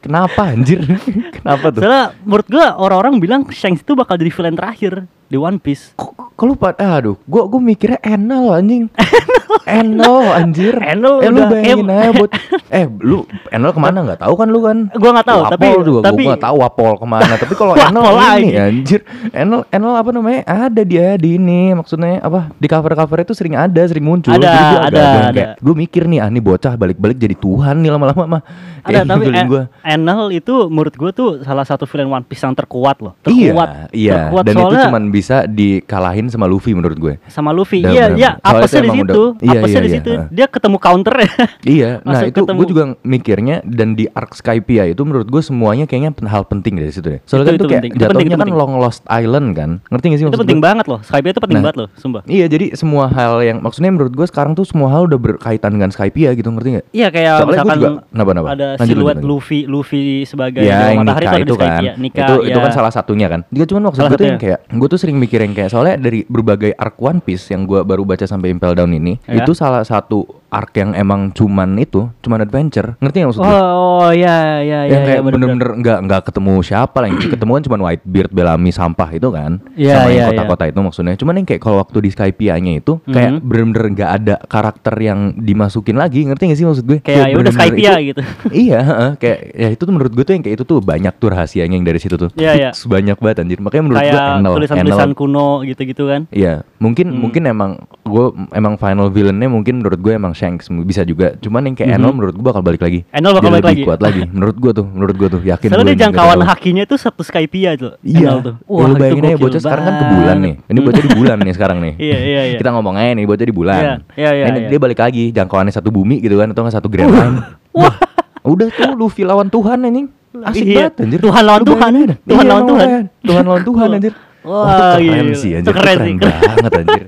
Kenapa 0.02 0.50
anjir? 0.50 0.82
Kenapa 1.38 1.70
tuh? 1.70 1.86
Soalnya 1.86 2.18
menurut 2.26 2.48
gua 2.50 2.74
orang-orang 2.74 3.22
bilang 3.22 3.42
Shanks 3.54 3.86
itu 3.86 3.94
bakal 3.94 4.18
jadi 4.18 4.34
villain 4.34 4.58
terakhir 4.58 5.06
di 5.30 5.38
One 5.38 5.62
Piece. 5.62 5.94
Kok, 5.94 6.34
Kalau 6.34 6.58
lupa, 6.58 6.74
aduh, 6.74 7.22
gua 7.30 7.46
gua 7.46 7.62
mikirnya 7.62 8.02
Enel 8.02 8.50
anjing. 8.50 8.90
Enel 9.64 10.16
anjir. 10.32 10.76
Enel 10.78 11.14
eh, 11.18 11.28
lu 11.28 11.38
udah 11.38 11.48
bayangin 11.48 11.88
aja 11.88 12.12
buat 12.12 12.32
eh 12.76 12.86
lu 13.00 13.18
Enel 13.48 13.72
ke 13.72 13.80
mana 13.80 13.98
nggak 14.02 14.20
tahu 14.20 14.34
kan 14.36 14.48
lu 14.48 14.60
kan? 14.62 14.78
Gua 14.92 15.12
nggak 15.14 15.28
tahu, 15.28 15.42
Wapol 15.42 15.52
tapi- 15.52 15.70
juga 15.82 16.00
tapi- 16.02 16.16
gua 16.18 16.30
nggak 16.30 16.44
tahu 16.44 16.56
Wapol 16.58 16.94
ke 16.96 17.06
mana. 17.06 17.34
tapi 17.36 17.54
kalau 17.54 17.74
Enel 17.82 18.02
Wapol 18.02 18.36
ini 18.40 18.52
anjir. 18.54 19.00
Enel 19.32 19.62
Enel 19.68 19.94
apa 19.94 20.10
namanya? 20.10 20.40
Ada 20.46 20.82
dia 20.82 21.08
di 21.16 21.36
ini 21.36 21.72
maksudnya 21.72 22.20
apa? 22.20 22.52
Di 22.54 22.68
cover-cover 22.68 23.18
itu 23.22 23.34
sering 23.34 23.56
ada, 23.56 23.82
sering 23.84 24.04
muncul. 24.04 24.32
Ada, 24.32 24.42
Jadi 24.42 24.64
gua 24.66 24.80
ada, 24.82 25.02
ada. 25.02 25.32
kayak, 25.32 25.50
Gua 25.60 25.76
mikir 25.76 26.04
nih, 26.06 26.20
ah 26.20 26.30
nih 26.30 26.42
bocah 26.42 26.74
balik-balik 26.74 27.18
jadi 27.18 27.34
Tuhan 27.34 27.76
nih 27.78 27.90
lama-lama 27.90 28.24
mah. 28.30 28.44
Ada 28.82 29.06
tapi 29.06 29.30
En- 29.30 29.46
gua. 29.46 29.64
Enel 29.82 30.34
itu 30.34 30.66
menurut 30.68 30.92
gue 30.92 31.12
tuh 31.12 31.30
salah 31.42 31.62
satu 31.62 31.86
villain 31.86 32.10
One 32.10 32.24
Piece 32.24 32.42
yang 32.42 32.52
terkuat 32.52 32.98
loh. 33.00 33.14
Iya, 33.24 33.52
Terkuat. 33.52 33.70
iya. 33.92 34.14
Terkuat 34.26 34.44
Dan 34.44 34.54
itu 34.54 34.62
soalnya 34.64 34.86
cuman 34.88 35.04
bisa 35.08 35.38
dikalahin 35.46 36.26
sama 36.28 36.46
Luffy 36.46 36.72
menurut 36.72 36.98
gue. 36.98 37.14
sama 37.28 37.52
Luffy. 37.52 37.82
Iya, 37.82 38.14
iya, 38.14 38.30
apa 38.38 38.66
itu 38.66 38.74
sih 38.74 38.82
di 38.82 38.90
situ? 38.92 39.22
Iya, 39.42 39.58
Apa 39.58 39.66
sih 39.66 39.74
iya, 39.74 39.82
di 39.82 39.90
iya, 39.90 39.98
situ? 39.98 40.12
ha. 40.12 40.24
Dia 40.30 40.46
ketemu 40.46 40.78
counter 40.78 41.16
ya. 41.18 41.30
Iya, 41.64 41.90
nah 42.06 42.22
itu 42.24 42.40
gue 42.42 42.68
juga 42.68 42.84
mikirnya 43.02 43.56
dan 43.62 43.94
di 43.94 44.06
arc 44.08 44.34
Skypiea 44.34 44.88
itu 44.88 45.02
menurut 45.02 45.26
gue 45.26 45.42
semuanya 45.42 45.84
kayaknya 45.84 46.14
hal 46.24 46.44
penting 46.44 46.76
dari 46.76 46.90
situ 46.90 47.08
deh. 47.08 47.20
Soalnya 47.24 47.50
Itu- 47.50 47.50
kan 47.50 47.54
itu 47.54 47.58
itu 47.58 47.66
kayak 47.68 47.82
penting, 47.82 47.92
itu 47.92 48.00
jatuhnya 48.00 48.14
penting, 48.14 48.28
itu 48.28 48.34
kan 48.34 48.48
penting. 48.48 48.58
long 48.58 48.74
lost 48.78 49.02
island 49.08 49.48
kan, 49.52 49.70
ngerti 49.88 50.06
gak 50.08 50.16
sih 50.16 50.26
itu 50.26 50.38
penting 50.38 50.60
gue? 50.60 50.64
banget 50.64 50.86
loh. 50.86 51.00
Skype 51.02 51.26
itu 51.28 51.40
penting 51.40 51.58
Nah. 51.58 51.64
banget 51.64 51.78
loh, 51.78 51.90
sumpah. 51.96 52.22
Iya, 52.24 52.46
jadi 52.48 52.66
semua 52.74 53.06
hal 53.08 53.34
yang 53.42 53.58
maksudnya 53.60 53.92
menurut 53.92 54.14
gue 54.14 54.26
sekarang 54.26 54.54
tuh 54.54 54.64
semua 54.64 54.90
hal 54.90 55.06
udah 55.06 55.20
berkaitan 55.20 55.72
dengan 55.72 55.90
Skypiea 55.90 56.32
gitu, 56.34 56.48
ngerti 56.48 56.70
gak? 56.74 56.86
Iya 56.92 57.08
kayak 57.10 57.34
Soalnya 57.36 57.50
misalkan 57.52 57.78
juga- 57.78 57.92
kenapa-kenapa? 58.08 58.48
ada 58.50 58.68
Lanjut, 58.76 58.88
siluet 58.88 59.16
lanjut. 59.16 59.28
Luffy 59.28 59.60
Luffy 59.64 60.02
sebagai 60.24 60.62
Ya, 60.62 60.92
yang 60.92 61.02
matahari 61.02 61.26
nikah 61.26 61.38
itu, 61.38 61.46
itu 61.46 61.56
kan. 61.56 61.82
Nikah, 61.98 62.22
itu 62.22 62.36
itu 62.46 62.58
ya. 62.58 62.64
kan 62.64 62.72
salah 62.72 62.92
satunya 62.92 63.28
kan. 63.28 63.42
Dia 63.48 63.66
cuman 63.66 63.82
maksud 63.84 64.02
gue 64.04 64.18
tuh 64.18 64.28
yang 64.28 64.38
kayak, 64.38 64.60
gue 64.68 64.88
tuh 64.88 65.00
sering 65.00 65.18
mikir 65.18 65.40
yang 65.40 65.52
kayak 65.52 65.70
soalnya 65.70 65.96
dari 65.98 66.24
berbagai 66.24 66.72
arc 66.74 66.98
One 66.98 67.20
Piece 67.20 67.50
yang 67.50 67.64
gue 67.64 67.82
baru 67.82 68.04
baca 68.04 68.24
sampai 68.24 68.50
Impel 68.50 68.74
Down 68.74 68.92
ini, 68.92 69.18
Ya. 69.32 69.48
itu 69.48 69.56
salah 69.56 69.88
satu 69.88 70.28
arc 70.52 70.76
yang 70.76 70.92
emang 70.92 71.32
cuman 71.32 71.80
itu, 71.80 72.12
cuman 72.20 72.44
adventure, 72.44 73.00
ngerti 73.00 73.18
gak 73.18 73.28
maksud 73.30 73.42
gue? 73.42 73.48
Oh, 73.50 73.72
oh 74.02 74.12
ya 74.12 74.60
ya 74.60 74.84
ya 74.84 74.90
yang 74.90 75.02
kayak 75.02 75.16
ya, 75.16 75.24
bener-bener. 75.24 75.70
nggak 75.78 76.00
nggak 76.04 76.22
ketemu 76.28 76.54
siapa 76.60 76.98
lah 76.98 77.08
yang 77.08 77.20
ketemu 77.34 77.52
kan 77.54 77.64
cuma 77.64 77.76
Whitebeard, 77.82 78.32
Bellamy, 78.32 78.70
sampah 78.70 79.10
itu 79.10 79.28
kan 79.30 79.64
Iya, 79.74 79.94
sama 79.96 80.08
yang 80.08 80.18
iya, 80.18 80.26
kota-kota 80.28 80.64
itu 80.68 80.80
maksudnya 80.82 81.14
cuman 81.16 81.34
yang 81.34 81.48
kayak 81.48 81.62
kalau 81.62 81.78
waktu 81.80 81.98
di 81.98 82.10
Skypiea-nya 82.10 82.74
itu 82.76 83.00
kayak 83.02 83.32
Mhm. 83.32 83.40
bener-bener 83.42 83.84
nggak 83.94 84.12
ada 84.14 84.36
karakter 84.44 84.96
yang 84.98 85.20
dimasukin 85.36 85.96
lagi 85.96 86.20
ngerti 86.22 86.44
gak 86.46 86.58
sih 86.58 86.66
maksud 86.66 86.84
gue 86.84 87.00
Kayak 87.00 87.26
ya 87.26 87.36
udah 87.38 87.54
Skypiea 87.54 87.92
itu- 87.94 88.08
gitu. 88.10 88.22
iya 88.68 88.82
kayak 89.16 89.40
ya 89.54 89.68
itu 89.70 89.82
tuh 89.82 89.94
menurut 89.94 90.12
gue 90.12 90.24
tuh 90.24 90.34
yang 90.34 90.44
kayak 90.44 90.56
itu 90.58 90.66
tuh 90.66 90.78
banyak 90.78 91.14
tuh 91.16 91.30
rahasianya 91.30 91.74
yang 91.74 91.86
dari 91.86 91.98
situ 91.98 92.16
tuh 92.18 92.28
Iya, 92.34 92.52
iya. 92.54 92.70
banyak 92.94 93.16
banget 93.16 93.38
anjir 93.40 93.60
makanya 93.60 93.84
menurut 93.86 94.00
gue 94.00 94.12
Kayak 94.12 94.36
Enel 94.36 94.54
tulisan-tulisan 94.54 95.08
Enel- 95.08 95.16
kuno 95.16 95.50
gitu-gitu 95.64 96.04
kan. 96.06 96.22
Iya, 96.28 96.54
mungkin 96.78 97.08
Hmm. 97.08 97.20
mungkin 97.22 97.44
emang 97.46 97.72
gue 98.02 98.26
emang 98.52 98.76
final 98.76 99.08
villainnya 99.08 99.48
mungkin 99.48 99.80
menurut 99.80 99.96
gue 99.98 100.12
emang 100.12 100.34
Shanks 100.42 100.66
bisa 100.82 101.02
juga. 101.04 101.38
Cuman 101.38 101.62
yang 101.64 101.76
kayak 101.76 101.90
Mhm. 101.92 101.98
Enel 101.98 102.12
menurut 102.12 102.34
gue 102.34 102.42
bakal 102.44 102.62
balik 102.62 102.82
lagi. 102.82 103.06
Enel 103.08 103.32
bakal 103.32 103.48
Dia 103.48 103.54
balik 103.54 103.64
lebih 103.64 103.78
lagi. 103.78 103.84
kuat 103.86 104.00
lagi. 104.02 104.22
Menurut 104.34 104.56
gue 104.58 104.72
tuh, 104.74 104.86
menurut 104.88 105.16
gue 105.16 105.28
tuh 105.30 105.42
yakin. 105.44 105.68
Soalnya 105.68 105.88
dia 105.88 106.00
jangkauan 106.02 106.40
hakinya 106.42 106.82
itu 106.82 106.96
satu 106.96 107.22
Skypiea 107.22 107.72
tuh. 107.76 107.94
Iya. 108.02 108.18
Enel 108.26 108.38
tuh. 108.42 108.54
Wah, 108.66 108.82
lu 108.82 108.90
itu 108.90 109.00
bayangin 109.00 109.24
aja 109.24 109.38
bocah 109.38 109.62
sekarang 109.62 109.84
kan 109.84 109.94
ke 109.94 110.06
bulan 110.12 110.38
nih. 110.40 110.54
Ini 110.66 110.80
bocah 110.82 111.02
di 111.02 111.12
bulan 111.14 111.38
nih 111.40 111.54
sekarang 111.62 111.78
nih. 111.80 111.94
Iya, 111.96 112.18
iya, 112.20 112.42
iya. 112.48 112.58
Kita 112.58 112.70
ngomong 112.72 112.96
aja 112.96 113.12
nih 113.14 113.26
bocah 113.26 113.46
di 113.46 113.54
bulan. 113.54 113.78
Iya, 113.78 113.94
iya, 114.18 114.30
iya, 114.34 114.46
iya. 114.52 114.68
dia 114.68 114.80
balik 114.80 115.00
lagi 115.00 115.24
jangkauannya 115.30 115.70
satu 115.70 115.90
bumi 115.90 116.18
gitu 116.20 116.36
kan 116.36 116.50
atau 116.50 116.66
nggak 116.66 116.74
satu 116.74 116.90
grand 116.90 117.08
line. 117.08 117.38
Wah. 117.72 117.94
Udah 118.42 118.68
tuh 118.68 118.98
Luffy 118.98 119.22
lawan 119.22 119.48
Tuhan 119.48 119.78
anjing. 119.80 120.10
Asik 120.34 120.66
Iya. 120.66 120.88
banget 120.90 120.94
anjir. 120.98 121.20
Tuhan 121.22 121.44
lawan 121.44 121.62
Tuhan. 121.62 121.90
aja. 121.94 122.16
Tuhan 122.18 122.42
Iya, 122.42 122.50
lawan 122.50 122.64
Tuhan. 122.66 122.88
Tuhan 123.22 123.44
lawan 123.46 123.64
Tuhan 123.70 123.88
anjir. 123.94 124.14
Wah, 124.42 124.66
Wah, 124.66 124.98
itu 124.98 125.06
keren 125.06 125.26
gila. 125.26 125.38
sih 125.38 125.50
Itu 125.52 125.58
anjir. 125.58 125.70
Itu 125.70 125.72
keren 125.72 125.98
keren, 125.98 126.08
sih. 126.08 126.14
banget 126.34 126.72
anjir. 126.74 127.04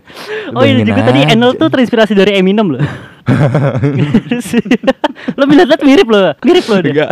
Lu 0.45 0.55
Oh 0.57 0.63
iya 0.63 0.75
juga 0.79 1.01
tadi 1.01 1.19
Enel 1.25 1.49
aja. 1.49 1.59
tuh 1.59 1.67
terinspirasi 1.67 2.13
dari 2.13 2.31
Eminem 2.37 2.67
loh. 2.69 2.81
lo 5.33 5.43
lihat 5.47 5.81
mirip 5.81 6.07
loh, 6.07 6.35
mirip 6.43 6.65
loh 6.67 6.79
dia. 6.83 7.07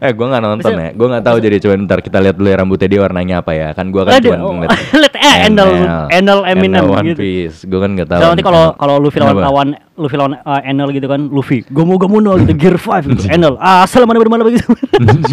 Eh 0.00 0.10
gua 0.10 0.26
gak 0.32 0.40
nonton 0.40 0.58
Bisa- 0.64 0.80
ya 0.80 0.90
Gua 0.96 1.06
gak 1.12 1.24
tahu 1.24 1.36
jadi 1.38 1.56
cuman 1.60 1.78
ntar 1.84 2.00
kita 2.00 2.18
lihat 2.18 2.34
dulu 2.34 2.48
ya 2.48 2.56
rambutnya 2.56 2.88
dia 2.88 3.00
warnanya 3.00 3.36
apa 3.44 3.52
ya 3.52 3.68
Kan 3.76 3.92
gua 3.92 4.08
kan 4.08 4.18
cuma 4.18 4.40
oh, 4.40 4.56
ngeliat 4.56 4.72
lihat 5.04 5.14
eh 5.16 5.36
Enel, 5.46 5.70
Enel 6.08 6.40
Eminem 6.48 6.84
One 6.88 7.06
gitu. 7.12 7.20
Piece 7.20 7.68
Gua 7.68 7.84
kan 7.84 7.90
gak 7.92 8.08
tahu 8.08 8.20
nanti 8.24 8.40
kalau 8.42 8.72
kalau 8.74 8.94
lawan 8.98 9.12
Kenapa? 9.12 9.40
lawan 9.44 9.68
Luffy 10.00 10.16
lawan 10.16 10.40
uh, 10.40 10.60
Enel 10.64 10.88
gitu 10.96 11.06
kan, 11.06 11.20
Luffy 11.28 11.62
gomu 11.68 12.00
gomu 12.00 12.24
no 12.24 12.40
gitu, 12.40 12.56
gear 12.56 12.76
5 12.80 13.04
gitu. 13.06 13.22
Enel, 13.36 13.60
ah 13.60 13.84
asal 13.84 14.08
mana 14.08 14.16
mana 14.24 14.42
begitu. 14.42 14.66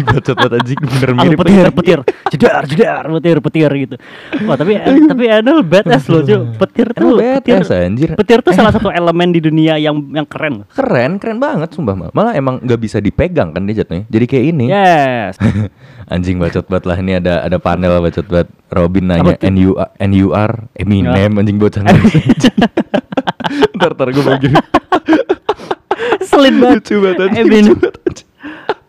Bacot 0.04 0.36
banget 0.36 0.52
anjing 0.60 0.78
Bener 1.00 1.10
Ah, 1.18 1.24
mirip 1.24 1.38
petir, 1.40 1.66
petir, 1.72 1.98
jedar, 2.28 2.62
jedar, 2.68 3.04
petir, 3.18 3.36
petir 3.40 3.70
gitu. 3.74 3.96
Wah 4.44 4.60
tapi 4.60 4.76
tapi 4.84 5.24
Enel 5.24 5.64
badass 5.64 6.06
loh 6.12 6.20
cuy. 6.20 6.36
Petir 6.60 6.92
tuh, 6.92 7.16
petir, 7.16 7.64
anjir. 7.64 8.10
petir 8.14 8.38
tuh 8.44 8.52
salah 8.52 8.70
satu 8.70 8.92
elemen 8.92 9.32
di 9.32 9.40
dunia 9.40 9.80
yang 9.80 9.96
yang 10.12 10.28
keren. 10.28 10.68
Keren 10.76 11.16
Keren 11.16 11.38
banget 11.40 11.72
sumpah 11.72 11.96
Mal. 11.96 12.10
Malah 12.12 12.36
emang 12.36 12.60
gak 12.60 12.80
bisa 12.82 13.00
dipegang 13.00 13.56
kan 13.56 13.64
dia 13.64 13.80
jatuhnya 13.80 14.04
Jadi 14.12 14.24
kayak 14.28 14.44
ini 14.52 14.66
Yes. 14.68 15.40
Anjing 16.12 16.36
bacot 16.36 16.68
banget 16.68 16.84
lah 16.84 16.96
Ini 17.00 17.12
ada 17.24 17.34
ada 17.46 17.56
panel 17.56 18.04
bacot 18.04 18.26
banget 18.28 18.48
Robin 18.68 19.04
nanya 19.08 19.32
Apa 19.32 19.40
tuh? 19.40 19.48
NU, 19.48 19.72
NUR 19.80 20.52
Eminem 20.76 21.32
anjing 21.40 21.56
bocah. 21.56 21.80
Ntar 23.78 23.96
ntar 23.96 24.08
gue 24.12 24.20
begini 24.20 24.57
Selin 26.22 26.54
banget. 26.58 26.76
Lucu 26.80 26.94
banget 27.00 27.18
Eminem. 27.34 27.64
lucu 27.68 27.76
banget. 27.80 28.16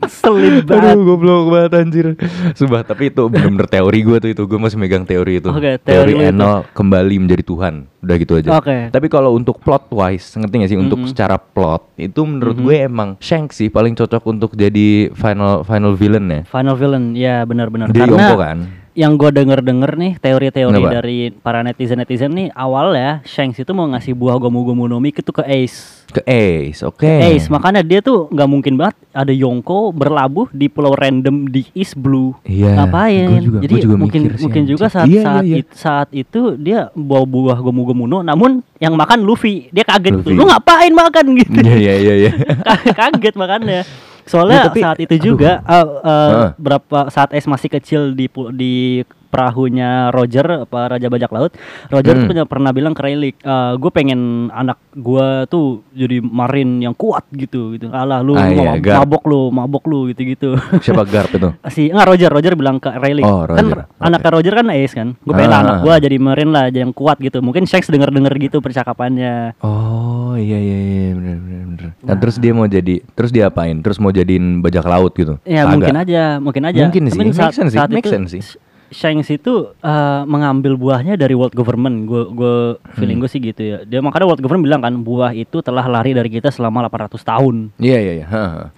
Selin 0.07 0.63
banget. 0.63 0.89
Aduh 0.89 1.03
goblok 1.03 1.45
banget 1.49 1.71
anjir 1.75 2.05
Sumpah 2.53 2.81
tapi 2.83 3.11
itu 3.11 3.19
bener-bener 3.25 3.67
teori 3.67 3.99
gue 3.99 4.17
tuh 4.17 4.29
itu 4.29 4.43
Gue 4.43 4.55
masih 4.57 4.79
megang 4.79 5.03
teori 5.03 5.37
itu 5.37 5.51
Oke, 5.51 5.75
Teori 5.77 6.15
teori. 6.15 6.31
Enel 6.31 6.63
kembali 6.71 7.15
menjadi 7.19 7.43
Tuhan 7.43 7.73
Udah 7.99 8.15
gitu 8.15 8.33
aja 8.33 8.49
Oke. 8.55 8.87
Tapi 8.87 9.07
kalau 9.07 9.35
untuk 9.35 9.59
plot 9.59 9.91
wise 9.91 10.23
Ngerti 10.33 10.55
gak 10.57 10.71
sih 10.71 10.79
Untuk 10.79 10.99
Mhm. 10.99 11.07
secara 11.09 11.35
plot 11.35 11.91
Itu 11.95 12.23
menurut 12.23 12.55
Mhm. 12.55 12.63
gue 12.63 12.75
emang 12.79 13.09
Shanks 13.19 13.59
sih 13.59 13.67
paling 13.67 13.91
cocok 13.93 14.23
untuk 14.25 14.55
jadi 14.55 15.11
final 15.11 15.61
final 15.61 15.91
villain 15.93 16.25
ya 16.25 16.41
Final 16.47 16.75
villain, 16.75 17.03
ya 17.11 17.43
benar-benar. 17.43 17.91
Dia 17.91 17.99
Karena 18.01 18.13
Yonko 18.15 18.35
kan 18.39 18.57
yang 18.99 19.15
gue 19.15 19.31
denger-denger 19.31 19.91
nih 19.95 20.13
teori-teori 20.19 20.75
Kenapa? 20.75 20.91
dari 20.93 21.17
para 21.31 21.63
netizen-netizen 21.63 22.27
nih 22.29 22.47
awal 22.51 22.91
ya 22.91 23.23
Shanks 23.23 23.55
itu 23.55 23.71
mau 23.71 23.87
ngasih 23.87 24.11
buah 24.11 24.35
Gomu 24.35 24.61
Gomu 24.61 24.85
no 24.85 24.99
Mi 24.99 25.15
itu 25.15 25.31
ke 25.31 25.39
Ace. 25.41 26.03
Ke 26.09 26.19
Ace 26.21 26.83
oke 26.83 27.07
Ace 27.07 27.47
makanya 27.47 27.79
dia 27.79 28.01
tuh 28.01 28.27
nggak 28.27 28.43
mungkin 28.45 28.75
banget 28.75 28.99
ada 29.09 29.31
Yonko 29.31 29.93
berlabuh 29.93 30.51
di 30.51 30.67
pulau 30.67 30.91
random 30.91 31.47
di 31.47 31.63
East 31.71 31.95
Blue. 31.95 32.35
Iya, 32.43 32.75
Ngapain? 32.75 33.29
gua 33.29 33.39
juga- 33.39 33.61
Jadi 33.61 33.71
gua 33.71 33.81
juga 33.81 33.95
mungkin 33.95 34.21
mikir 34.21 34.33
sih, 34.33 34.43
mungkin 34.43 34.63
juga 34.65 34.85
saat 34.89 35.07
Iya, 35.07 35.21
saat, 35.21 35.43
iya, 35.43 35.47
iya. 35.47 35.57
it- 35.57 35.71
saat 35.71 36.07
itu 36.11 36.41
dia 36.55 36.79
bawa 36.91 37.23
buah 37.23 37.57
Gomu 37.57 37.85
Gomu 37.85 38.03
no 38.03 38.19
namun 38.19 38.59
yang 38.77 38.93
makan 38.93 39.21
Luffy. 39.21 39.69
Dia 39.69 39.85
kaget 39.85 40.11
tuh. 40.17 40.27
Luffy. 40.27 40.35
Lu 40.35 40.43
ngapain 40.43 40.91
makan 40.91 41.25
gitu. 41.37 41.55
Iya 41.57 41.75
iya 41.77 41.93
iya 41.95 42.13
iya 42.19 42.31
kaget 42.99 43.35
makannya. 43.37 44.08
Soalnya 44.29 44.55
Ya, 44.55 44.65
tapi- 44.69 44.83
saat 44.85 44.97
itu 45.01 45.09
aduh. 45.11 45.25
juga 45.25 45.51
uh, 45.65 45.73
uh, 45.73 45.89
Heeh. 46.05 46.49
berapa 46.55 46.99
saat 47.09 47.33
Es 47.33 47.43
masih 47.43 47.65
kecil 47.67 48.13
di 48.13 48.29
di 48.53 49.01
perahunya 49.29 50.09
Roger 50.09 50.65
apa 50.65 50.91
Raja 50.91 51.07
Bajak 51.07 51.31
Laut, 51.31 51.51
Roger 51.87 52.13
Hmm. 52.13 52.19
tuh 52.19 52.27
punya- 52.27 52.45
pernah 52.45 52.71
bilang 52.71 52.91
ke 52.91 53.01
Rayleigh, 53.01 53.35
gue 53.75 53.91
pengen 53.91 54.19
anak 54.49 54.77
gue 54.91 55.27
tuh 55.45 55.85
jadi 55.91 56.17
marin 56.19 56.81
yang 56.81 56.93
kuat 56.93 57.23
gitu 57.31 57.71
gitu. 57.71 57.87
Alah 57.89 58.19
lu, 58.19 58.33
Ah, 58.33 58.49
iya, 58.49 58.73
mab- 58.73 58.81
mabok 58.81 59.23
lu, 59.23 59.41
mabok 59.49 59.83
lu 59.85 60.09
gitu-gitu. 60.09 60.57
Siapa 60.79 61.05
Garp 61.13 61.29
itu 61.29 61.49
si 61.69 61.87
enggak 61.87 62.07
Roger, 62.07 62.29
Roger 62.29 62.53
bilang 62.53 62.77
ke 62.77 62.89
Rayleigh. 62.89 63.23
Oh, 63.23 63.45
Kan 63.45 63.55
Roger. 63.63 63.77
Oke. 63.79 64.01
anaknya 64.01 64.29
Roger 64.31 64.53
kan 64.55 64.65
Ace 64.71 64.93
kan. 64.93 65.07
Gue 65.15 65.33
pengen 65.33 65.53
Ah. 65.53 65.61
anak 65.61 65.75
gue 65.81 65.93
jadi 66.01 66.17
marin 66.17 66.49
lah, 66.49 66.65
jadi 66.67 66.79
yang 66.79 66.91
kuat 66.91 67.17
gitu. 67.19 67.39
Mungkin 67.39 67.63
Shanks 67.63 67.87
denger-denger 67.87 68.33
gitu 68.39 68.57
percakapannya. 68.59 69.53
Oh 69.59 70.33
iya 70.33 70.57
iya 70.57 70.77
iya 70.79 71.09
bener 71.13 71.37
bener 71.37 71.61
bener. 71.67 71.89
Nah, 71.99 72.15
terus 72.15 72.35
dia 72.35 72.51
mau 72.51 72.65
jadi 72.65 73.05
terus 73.11 73.29
dia 73.29 73.45
apain? 73.45 73.77
Terus 73.79 73.97
mau 73.97 74.09
jadiin 74.09 74.59
bajak 74.59 74.83
laut 74.83 75.13
gitu? 75.13 75.37
Ya 75.43 75.63
Kagak. 75.63 75.71
mungkin 75.71 75.95
aja, 75.97 76.23
mungkin 76.37 76.63
aja. 76.65 76.81
Mungkin 76.81 77.03
sih, 77.05 77.13
Tapi 77.13 77.25
make 77.25 77.35
saat, 77.35 77.53
sense 77.53 77.71
sih, 77.71 77.77
saat 77.77 77.89
make 77.89 78.01
itu, 78.01 78.09
sense 78.09 78.31
sih. 78.31 78.43
Sh- 78.89 78.95
Shanks 78.95 79.29
itu 79.29 79.53
eh, 79.75 80.21
mengambil 80.25 80.73
buahnya 80.73 81.15
dari 81.15 81.33
world 81.33 81.53
government. 81.53 82.05
Gue 82.05 82.25
gue 82.29 82.55
feeling 82.93 83.17
Hmm. 83.17 83.23
gue 83.23 83.29
sih 83.29 83.39
gitu 83.39 83.61
ya. 83.61 83.77
Dia 83.83 83.99
makanya 83.99 84.25
world 84.27 84.39
government 84.39 84.65
bilang 84.65 84.81
kan 84.81 84.93
buah 84.95 85.31
itu 85.31 85.61
telah 85.61 85.85
lari 85.85 86.11
dari 86.11 86.29
kita 86.29 86.49
selama 86.49 86.85
800 86.85 87.21
tahun. 87.21 87.55
Iya 87.77 87.97
iya 87.99 88.13
iya. 88.15 88.27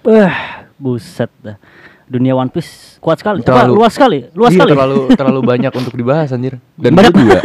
Eh, 0.03 0.33
buset 0.75 1.31
dah. 1.39 1.55
Dunia 2.11 2.35
One 2.35 2.51
Piece 2.51 2.99
kuat 2.99 3.17
sekali. 3.17 3.39
Apa, 3.39 3.47
Terlalu- 3.63 3.75
luas 3.77 3.91
sekali, 3.91 4.19
luas 4.31 4.51
Iya, 4.51 4.57
sekali. 4.59 4.71
terlalu 4.75 4.99
terlalu 5.19 5.39
banyak 5.41 5.71
untuk 5.71 5.93
dibahas 5.93 6.29
anjir. 6.29 6.59
Dan 6.75 6.91
Banyak. 6.91 7.09
gue 7.09 7.23
juga 7.23 7.39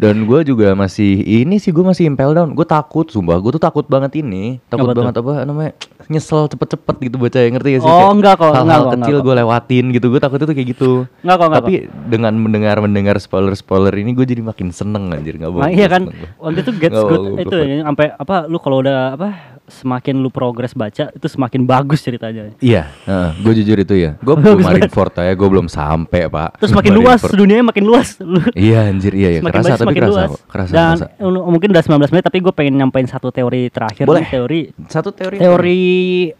dan 0.00 0.16
gue 0.24 0.40
juga 0.42 0.72
masih 0.72 1.12
ini 1.20 1.60
sih 1.60 1.68
gue 1.68 1.84
masih 1.84 2.08
impel 2.08 2.32
down. 2.32 2.50
Gue 2.50 2.64
takut 2.64 3.04
sumpah. 3.04 3.36
Gue 3.36 3.52
tuh 3.52 3.60
takut 3.60 3.84
banget 3.84 4.16
ini. 4.16 4.56
Takut 4.66 4.88
Apa 4.88 4.96
tuh? 4.96 5.00
banget 5.04 5.14
apa 5.14 5.32
namanya? 5.44 5.72
Nyesel 6.08 6.48
cepet-cepet 6.48 6.96
gitu 7.04 7.16
baca 7.20 7.36
ngerti 7.38 7.68
gak 7.70 7.80
sih? 7.80 7.86
Oh, 7.86 7.92
Kayak 7.92 8.10
enggak 8.10 8.34
kok, 8.34 8.48
enggak 8.48 8.56
Hal-hal 8.56 8.80
kok, 8.80 8.92
kecil 8.96 9.12
enggak 9.12 9.26
gue 9.28 9.34
lewatin 9.36 9.84
gitu. 9.92 10.06
Gue 10.08 10.18
takut 10.18 10.38
itu 10.40 10.48
kayak 10.50 10.68
gitu. 10.72 10.90
Enggak 11.20 11.36
kok, 11.36 11.46
enggak 11.46 11.60
Tapi 11.60 11.74
dengan 12.08 12.32
mendengar 12.34 12.76
mendengar 12.80 13.16
spoiler 13.20 13.52
spoiler 13.52 13.92
ini 13.92 14.10
gue 14.10 14.24
jadi 14.24 14.40
makin 14.40 14.72
seneng 14.72 15.12
anjir 15.12 15.36
nggak 15.36 15.52
bohong. 15.52 15.62
Nah, 15.62 15.70
iya 15.70 15.86
kan, 15.86 16.08
waktu 16.40 16.58
itu 16.64 16.72
gets 16.80 16.96
good 16.98 17.24
itu 17.38 17.56
ya, 17.60 17.76
sampai 17.84 18.06
apa 18.10 18.48
lu 18.48 18.56
kalau 18.56 18.80
udah 18.80 19.14
apa 19.14 19.59
semakin 19.70 20.18
lu 20.18 20.28
progres 20.28 20.74
baca 20.74 21.08
itu 21.08 21.26
semakin 21.26 21.64
bagus 21.64 22.02
ceritanya. 22.02 22.52
Iya, 22.58 22.90
gue 23.40 23.52
jujur 23.56 23.78
itu 23.78 23.94
ya. 23.94 24.18
Gue 24.20 24.34
belum 24.42 24.60
Marineford 24.60 25.14
ya, 25.16 25.32
gue 25.32 25.48
belum 25.48 25.66
sampai 25.66 26.26
pak. 26.26 26.58
Terus 26.58 26.74
makin 26.74 26.92
luas, 26.92 27.20
dunianya 27.24 27.64
makin 27.64 27.84
luas. 27.86 28.18
Lu 28.18 28.42
Iya 28.58 28.90
anjir, 28.90 29.14
iya, 29.14 29.40
semakin 29.40 29.54
kerasa 29.54 29.70
baca 29.70 29.80
tapi 29.80 29.94
kerasa, 29.94 30.10
luas. 30.12 30.30
kerasa, 30.44 30.72
Dan 30.72 30.96
kerasa. 31.00 31.24
uh, 31.24 31.48
mungkin 31.48 31.68
udah 31.70 31.82
19 31.82 32.12
menit 32.12 32.24
tapi 32.26 32.38
gue 32.38 32.52
pengen 32.52 32.74
nyampein 32.76 33.06
satu 33.06 33.30
teori 33.30 33.70
terakhir 33.70 34.04
Boleh. 34.04 34.20
nih, 34.20 34.28
teori 34.28 34.60
Satu 34.86 35.10
teori. 35.10 35.36
teori 35.38 35.80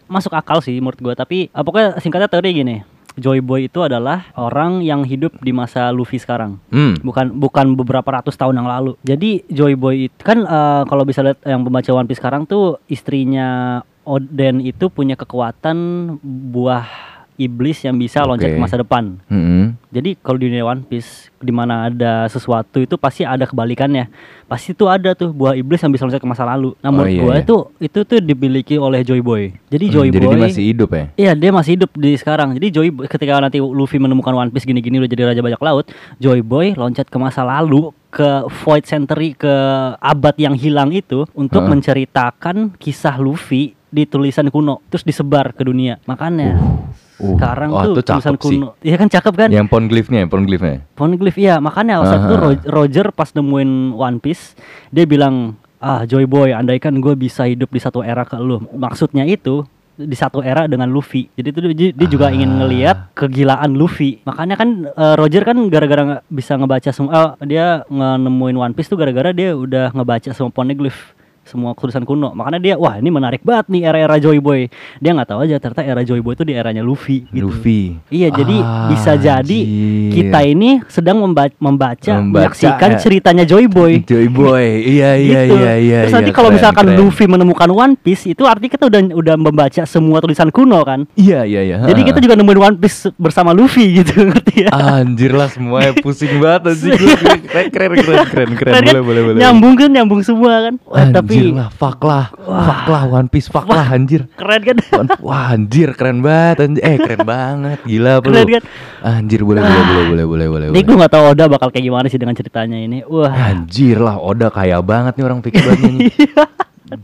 masuk 0.04 0.34
akal 0.34 0.58
sih 0.60 0.76
menurut 0.76 0.98
gue 0.98 1.14
tapi 1.14 1.48
uh, 1.50 1.62
pokoknya 1.62 1.96
singkatnya 1.98 2.28
teori 2.28 2.50
gini. 2.52 2.76
Joy 3.20 3.44
Boy 3.44 3.68
itu 3.68 3.84
adalah 3.84 4.32
orang 4.34 4.80
yang 4.80 5.04
hidup 5.04 5.36
di 5.44 5.52
masa 5.52 5.92
Luffy 5.92 6.16
sekarang. 6.16 6.56
Hmm. 6.72 6.96
bukan 7.04 7.36
bukan 7.36 7.76
beberapa 7.76 8.08
ratus 8.08 8.34
tahun 8.34 8.64
yang 8.64 8.68
lalu. 8.68 8.96
Jadi 9.04 9.44
Joy 9.52 9.76
Boy 9.76 10.08
itu 10.08 10.22
kan 10.24 10.42
eh, 10.42 10.82
kalau 10.88 11.04
bisa 11.04 11.20
lihat 11.20 11.44
yang 11.44 11.62
pembaca 11.62 11.90
One 11.92 12.08
Piece 12.08 12.18
sekarang 12.18 12.48
tuh 12.48 12.80
istrinya 12.88 13.80
Oden 14.08 14.64
itu 14.64 14.88
punya 14.88 15.14
kekuatan 15.14 15.76
buah 16.24 17.19
iblis 17.40 17.80
yang 17.80 17.96
bisa 17.96 18.20
loncat 18.20 18.46
Oke. 18.46 18.54
ke 18.54 18.60
masa 18.60 18.76
depan. 18.76 19.16
Mm-mm. 19.26 19.72
Jadi 19.88 20.14
kalau 20.14 20.36
di 20.36 20.46
dunia 20.46 20.62
One 20.62 20.84
Piece 20.84 21.32
di 21.34 21.48
mana 21.48 21.88
ada 21.88 22.28
sesuatu 22.28 22.78
itu 22.78 22.94
pasti 22.94 23.24
ada 23.24 23.42
kebalikannya. 23.42 24.12
Pasti 24.44 24.70
tuh 24.70 24.86
ada 24.86 25.14
tuh 25.14 25.32
buah 25.32 25.56
iblis 25.56 25.80
yang 25.80 25.88
bisa 25.88 26.04
loncat 26.04 26.18
ke 26.18 26.28
masa 26.28 26.44
lalu. 26.44 26.76
Nah, 26.78 26.86
Oh, 26.86 26.92
menurut 26.92 27.08
iya, 27.08 27.20
gua 27.20 27.32
iya. 27.32 27.40
itu 27.40 27.56
itu 27.80 27.98
tuh 28.04 28.18
dimiliki 28.20 28.76
oleh 28.76 29.00
Joy 29.00 29.18
Boy. 29.18 29.56
Jadi 29.66 29.84
Hmm, 29.86 29.94
Joy 29.96 30.06
jadi 30.08 30.18
Boy 30.20 30.30
dia 30.30 30.44
masih 30.44 30.64
hidup 30.66 30.90
ya. 30.90 31.04
Iya 31.16 31.32
dia 31.32 31.50
masih 31.50 31.70
hidup 31.74 31.90
di 31.92 32.10
sekarang. 32.14 32.48
Jadi 32.54 32.66
Joy 32.70 32.88
Boy- 32.90 33.08
ketika 33.08 33.40
nanti 33.40 33.58
Luffy 33.58 33.96
menemukan 33.96 34.30
One 34.30 34.50
Piece 34.50 34.62
gini-gini 34.62 35.00
udah 35.00 35.08
jadi 35.08 35.22
raja 35.26 35.40
bajak 35.40 35.58
laut, 35.58 35.88
Joy 36.18 36.44
Boy 36.44 36.76
loncat 36.76 37.08
ke 37.08 37.16
masa 37.16 37.40
lalu 37.40 37.88
ke 38.10 38.26
Void 38.62 38.84
Century 38.84 39.32
ke 39.32 39.54
abad 39.96 40.34
yang 40.36 40.52
hilang 40.52 40.90
itu 40.90 41.24
untuk 41.32 41.62
Heeh. 41.62 41.70
menceritakan 41.70 42.74
kisah 42.74 43.16
Luffy 43.16 43.72
di 43.86 44.02
tulisan 44.04 44.46
kuno 44.48 44.82
terus 44.86 45.02
disebar 45.02 45.50
ke 45.50 45.62
dunia. 45.62 45.98
Makanya 46.04 46.50
Uh, 46.52 46.86
sekarang 47.20 47.68
wah, 47.70 47.84
tuh 47.84 48.02
tulisan 48.02 48.36
kuno. 48.40 48.68
Iya 48.80 48.96
kan 48.96 49.08
cakep 49.12 49.34
kan? 49.36 49.48
Yang 49.52 49.68
poneglyphnya, 49.68 50.24
poneglyphnya. 50.26 50.84
Poneglyph 50.96 51.38
iya, 51.38 51.60
makanya 51.60 52.00
saat 52.02 52.26
itu 52.26 52.36
Aha. 52.36 52.42
Ro- 52.42 52.64
Roger 52.80 53.06
pas 53.12 53.28
nemuin 53.36 53.94
One 53.94 54.18
Piece, 54.18 54.56
dia 54.88 55.04
bilang, 55.04 55.54
"Ah, 55.78 56.08
Joy 56.08 56.24
Boy, 56.24 56.56
andaikan 56.56 56.96
gue 56.98 57.12
bisa 57.14 57.44
hidup 57.44 57.68
di 57.70 57.80
satu 57.80 58.00
era 58.00 58.24
ke 58.24 58.40
lu." 58.40 58.64
Maksudnya 58.72 59.28
itu 59.28 59.62
di 60.00 60.16
satu 60.16 60.40
era 60.40 60.64
dengan 60.64 60.88
Luffy. 60.88 61.28
Jadi 61.36 61.48
itu 61.52 61.60
dia, 61.92 62.08
juga 62.08 62.32
ingin 62.32 62.48
ngelihat 62.56 63.12
kegilaan 63.12 63.76
Luffy. 63.76 64.24
Makanya 64.24 64.56
kan 64.56 64.68
eh, 64.88 65.14
Roger 65.20 65.44
kan 65.44 65.60
gara-gara 65.68 66.24
bisa 66.32 66.56
ngebaca 66.56 66.88
semua 66.88 67.36
eh, 67.36 67.46
dia 67.46 67.84
nemuin 67.92 68.56
One 68.56 68.72
Piece 68.72 68.88
tuh 68.88 68.96
gara-gara 68.96 69.36
dia 69.36 69.52
udah 69.52 69.92
ngebaca 69.92 70.32
semua 70.32 70.48
poneglyph 70.48 71.19
semua 71.50 71.74
tulisan 71.74 72.02
kuno 72.02 72.30
makanya 72.30 72.58
dia 72.58 72.74
wah 72.76 72.94
ini 72.94 73.10
menarik 73.10 73.42
banget 73.42 73.66
nih 73.68 73.82
era-era 73.82 74.16
Joy 74.16 74.38
Boy 74.38 74.70
dia 74.96 75.10
nggak 75.10 75.28
tahu 75.28 75.42
aja 75.42 75.58
ternyata 75.58 75.82
era 75.82 76.00
Joy 76.00 76.22
Boy 76.22 76.32
itu 76.32 76.44
di 76.44 76.54
eranya 76.54 76.80
Luffy 76.80 77.26
gitu 77.26 77.50
Luffy. 77.50 77.98
Iya, 78.06 78.30
jadi 78.30 78.56
bisa 78.88 79.12
jadi 79.16 79.58
Anjir. 79.58 80.12
kita 80.12 80.40
ini 80.42 80.70
sedang 80.86 81.18
membaca, 81.18 81.50
membaca, 81.58 82.12
Membaca, 82.14 82.46
menyaksikan 82.46 82.90
ya. 82.94 82.98
ceritanya 82.98 83.42
Joy 83.42 83.66
Boy. 83.66 84.00
Joy 84.02 84.28
Boy. 84.28 84.66
Iya 84.86 85.10
iya 85.18 85.40
Gitu. 85.42 85.56
iya 85.56 85.72
iya. 85.74 85.98
Terus 86.04 86.12
iya, 86.12 86.16
nanti 86.16 86.30
kalau 86.30 86.48
keren, 86.48 86.58
misalkan 86.60 86.86
keren. 86.86 86.98
Luffy 86.98 87.24
menemukan 87.26 87.68
One 87.68 87.94
Piece, 87.96 88.28
itu 88.28 88.44
artinya 88.44 88.70
kita 88.70 88.84
udah 88.86 89.00
udah 89.12 89.34
membaca 89.36 89.82
semua 89.82 90.20
tulisan 90.20 90.48
kuno 90.48 90.78
kan. 90.82 91.08
Iya 91.14 91.42
iya 91.42 91.60
iya. 91.64 91.76
Jadi 91.82 92.00
kita 92.04 92.18
juga 92.18 92.36
nemuin 92.36 92.60
One 92.60 92.76
Piece 92.78 93.10
bersama 93.16 93.50
Luffy 93.50 93.98
gitu, 93.98 94.12
ngerti 94.28 94.64
ya? 94.64 94.70
Anjir 94.70 95.32
lah 95.32 95.48
semuanya 95.48 95.96
pusing 95.96 96.38
banget 96.38 96.70
anjir 96.70 96.94
keren 97.52 97.68
keren 97.68 97.90
keren 97.96 98.24
keren 98.24 98.50
keren 98.54 98.74
boleh 98.84 99.02
boleh 99.02 99.22
boleh. 99.26 99.38
Nyambung 99.40 99.74
kan, 99.74 99.88
nyambung 99.90 100.20
semua 100.22 100.70
kan. 100.70 100.74
Wah, 100.84 101.08
Anjir 101.40 101.56
lah, 101.56 101.68
fuck 101.72 101.98
lah, 102.04 102.24
fuck 102.36 102.84
lah 102.86 103.02
One 103.08 103.28
Piece, 103.32 103.48
fuck 103.48 103.64
lah 103.64 103.86
anjir. 103.88 104.28
keren 104.36 104.60
kan? 104.60 104.76
Wah 105.24 105.56
anjir 105.56 105.96
keren 105.96 106.20
banget 106.20 106.68
anjir. 106.68 106.82
Eh 106.84 106.96
keren 107.00 107.24
banget 107.24 107.78
Gila 107.88 108.20
apa 108.20 108.26
Keren 108.28 108.48
kan? 108.60 108.62
Anjir 109.00 109.40
boleh 109.40 109.62
boleh 109.64 109.80
boleh 109.80 110.04
boleh 110.04 110.24
boleh 110.28 110.46
boleh 110.46 110.66
boleh. 110.68 110.82
gue 110.84 110.96
gak 111.00 111.12
tahu 111.16 111.24
Oda 111.32 111.44
bakal 111.48 111.68
kayak 111.72 111.84
gimana 111.88 112.06
sih 112.12 112.20
dengan 112.20 112.36
ceritanya 112.36 112.76
ini. 112.76 113.00
Wah, 113.08 113.32
Anjir 113.32 113.96
lah 113.96 114.20
Oda 114.20 114.52
kaya 114.52 114.84
banget 114.84 115.16
nih 115.16 115.24
orang 115.24 115.40
pikir 115.40 115.64
banget 115.64 115.90
nih 115.90 116.00
Iya. 116.28 116.44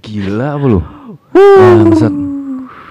Gila 0.02 0.58
apa 0.58 0.66
lu 0.66 0.80
Bangsat 1.32 2.35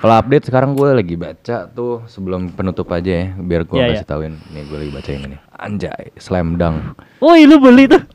Kalau 0.05 0.21
update 0.21 0.45
sekarang 0.53 0.77
gue 0.77 0.85
lagi 0.93 1.17
baca 1.17 1.65
tuh 1.65 2.05
sebelum 2.05 2.53
penutup 2.53 2.85
aja 2.93 3.09
ya 3.09 3.25
Biar 3.41 3.65
gue 3.65 3.73
Iya, 3.73 3.97
kasih 3.97 4.05
tauin. 4.05 4.37
Nih 4.53 4.61
gue 4.69 4.77
lagi 4.77 4.91
baca 4.93 5.09
yang 5.09 5.23
ini. 5.25 5.37
Anjay 5.57 6.13
Slam 6.21 6.61
Dunk. 6.61 6.93
Woi 7.25 7.49
lu 7.49 7.57
beli 7.57 7.89
tuh. 7.89 8.05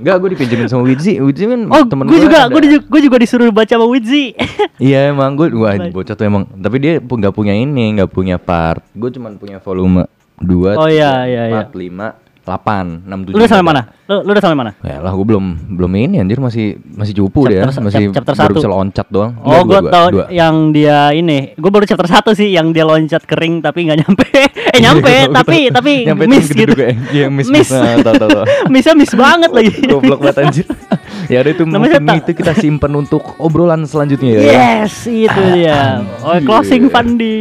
Enggak 0.00 0.16
gue 0.24 0.28
dipinjemin 0.32 0.72
sama 0.72 0.88
Widzi. 0.88 1.20
Widzi 1.20 1.44
kan 1.52 1.68
Oh, 1.68 1.84
temen 1.84 2.08
gue 2.08 2.16
juga, 2.16 2.48
gue 2.48 2.60
juga, 2.64 2.78
gue 2.88 3.00
juga 3.04 3.16
disuruh 3.20 3.52
baca 3.52 3.68
sama 3.68 3.84
Widzi. 3.92 4.32
Iya 4.80 5.12
emang 5.12 5.36
gue 5.36 5.52
wah 5.52 5.76
bocah 5.92 6.16
tuh 6.16 6.24
emang 6.28 6.48
tapi 6.56 6.80
dia 6.80 6.96
nggak 7.00 7.32
punya 7.36 7.52
ini 7.52 8.00
nggak 8.00 8.08
punya 8.08 8.40
part. 8.40 8.80
Gue 8.96 9.12
cuman 9.12 9.36
punya 9.36 9.60
volume 9.60 10.08
2 10.40 10.80
Oh, 10.80 10.88
iya, 10.88 11.28
iya, 11.28 11.42
iya. 11.52 11.60
4 11.68 11.76
5 11.76 12.25
8 12.46 13.02
6 13.02 13.26
7 13.26 13.34
lu 13.34 13.36
udah 13.36 13.50
sampai 13.50 13.66
mana? 13.66 13.82
Lu, 14.06 14.22
lu 14.22 14.30
udah 14.30 14.38
sampai 14.38 14.54
mana? 14.54 14.70
Ya 14.80 15.02
lah 15.02 15.10
gue 15.10 15.26
belum 15.26 15.44
belum 15.74 15.90
ini 15.98 16.16
anjir 16.16 16.38
masih 16.38 16.78
masih 16.88 17.12
cupu 17.16 17.50
dia 17.50 17.66
Chapter 17.66 17.74
sa- 17.74 17.82
masih 17.82 18.04
chapter 18.08 18.32
baru 18.32 18.42
satu. 18.46 18.56
bisa 18.56 18.68
loncat 18.70 19.06
doang. 19.10 19.32
Oh, 19.42 19.60
gue 19.60 19.80
tau 19.84 20.06
dua. 20.08 20.24
yang 20.30 20.70
dia 20.70 21.10
ini. 21.10 21.52
Gue 21.52 21.68
baru 21.68 21.82
chapter 21.82 22.06
satu 22.06 22.30
sih, 22.30 22.48
yang 22.48 22.70
dia 22.70 22.86
loncat 22.86 23.20
kering 23.20 23.58
tapi 23.60 23.90
nggak 23.90 23.98
nyampe. 24.00 24.26
eh 24.74 24.78
nyampe, 24.78 25.10
Iya, 25.10 25.26
gua 25.26 25.36
tapi 25.36 25.58
tapi 25.68 25.92
Nyampe 26.06 26.24
miss 26.24 26.46
gitu. 26.48 26.70
gedung 26.70 26.78
kayak- 26.78 26.98
Iya 27.10 27.26
miss 27.28 27.48
Miss. 27.48 27.66
miss. 27.66 27.70
Nah, 27.72 27.98
tahu 28.00 28.14
tahu 28.16 28.28
tahu. 28.30 28.44
Missnya 28.72 28.94
miss 28.94 29.12
banget 29.12 29.50
lagi. 29.50 29.70
Goblok 29.82 30.20
banget 30.22 30.38
anjir. 30.38 30.66
ya 31.32 31.42
udah 31.42 31.52
itu 31.52 31.62
mungkin 31.66 32.02
itu 32.14 32.30
kita 32.32 32.52
simpan 32.54 32.92
untuk 32.94 33.34
obrolan 33.36 33.82
selanjutnya 33.82 34.30
ya. 34.32 34.42
Yes, 34.46 34.94
itu 35.04 35.40
dia. 35.52 35.98
Oh, 36.22 36.38
closing 36.40 36.86
Fandi. 36.86 37.36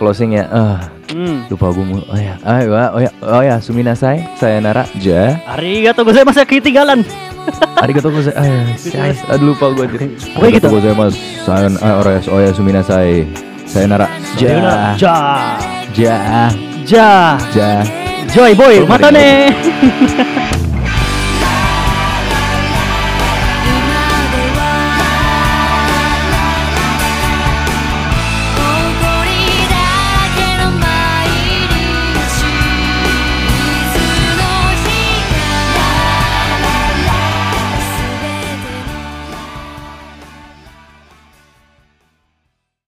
Closing 0.00 0.32
ya. 0.32 0.48
Ah, 0.48 0.78
Hmm. 1.10 1.42
lupa 1.50 1.74
gue 1.74 1.84
mau. 1.84 1.98
Oh 2.06 2.14
ya, 2.18 2.34
ah, 2.46 2.62
ya, 2.62 2.84
oh 2.94 3.00
ya, 3.02 3.10
oh 3.18 3.42
ya, 3.42 3.56
suminasai, 3.58 4.38
sayonara, 4.38 4.86
ja. 5.02 5.42
Arigato 5.42 6.06
gue 6.06 6.22
masa 6.22 6.46
ketinggalan. 6.46 7.02
Arigatou 7.82 8.12
gozaimasu. 8.14 8.36
Ah, 8.36 8.70
say- 8.76 9.16
aduh 9.32 9.52
lupa 9.52 9.72
gue 9.74 9.84
anjir. 9.88 10.00
Pokoknya 10.36 10.50
gitu. 10.60 10.68
Gozaimasu. 10.70 11.18
Sayon 11.42 11.74
ah, 11.82 11.98
ora 11.98 12.20
oh 12.30 12.38
ya 12.38 12.50
suminasai. 12.54 13.26
Sayonara. 13.66 14.06
Ja. 14.38 14.94
Ja. 14.94 15.16
Ja. 15.96 16.16
Ja. 16.86 17.10
Ja. 17.54 17.70
Joy 18.30 18.54
boy, 18.54 18.82
Oh, 18.82 18.86
mata 18.86 19.10
nih. 19.10 19.50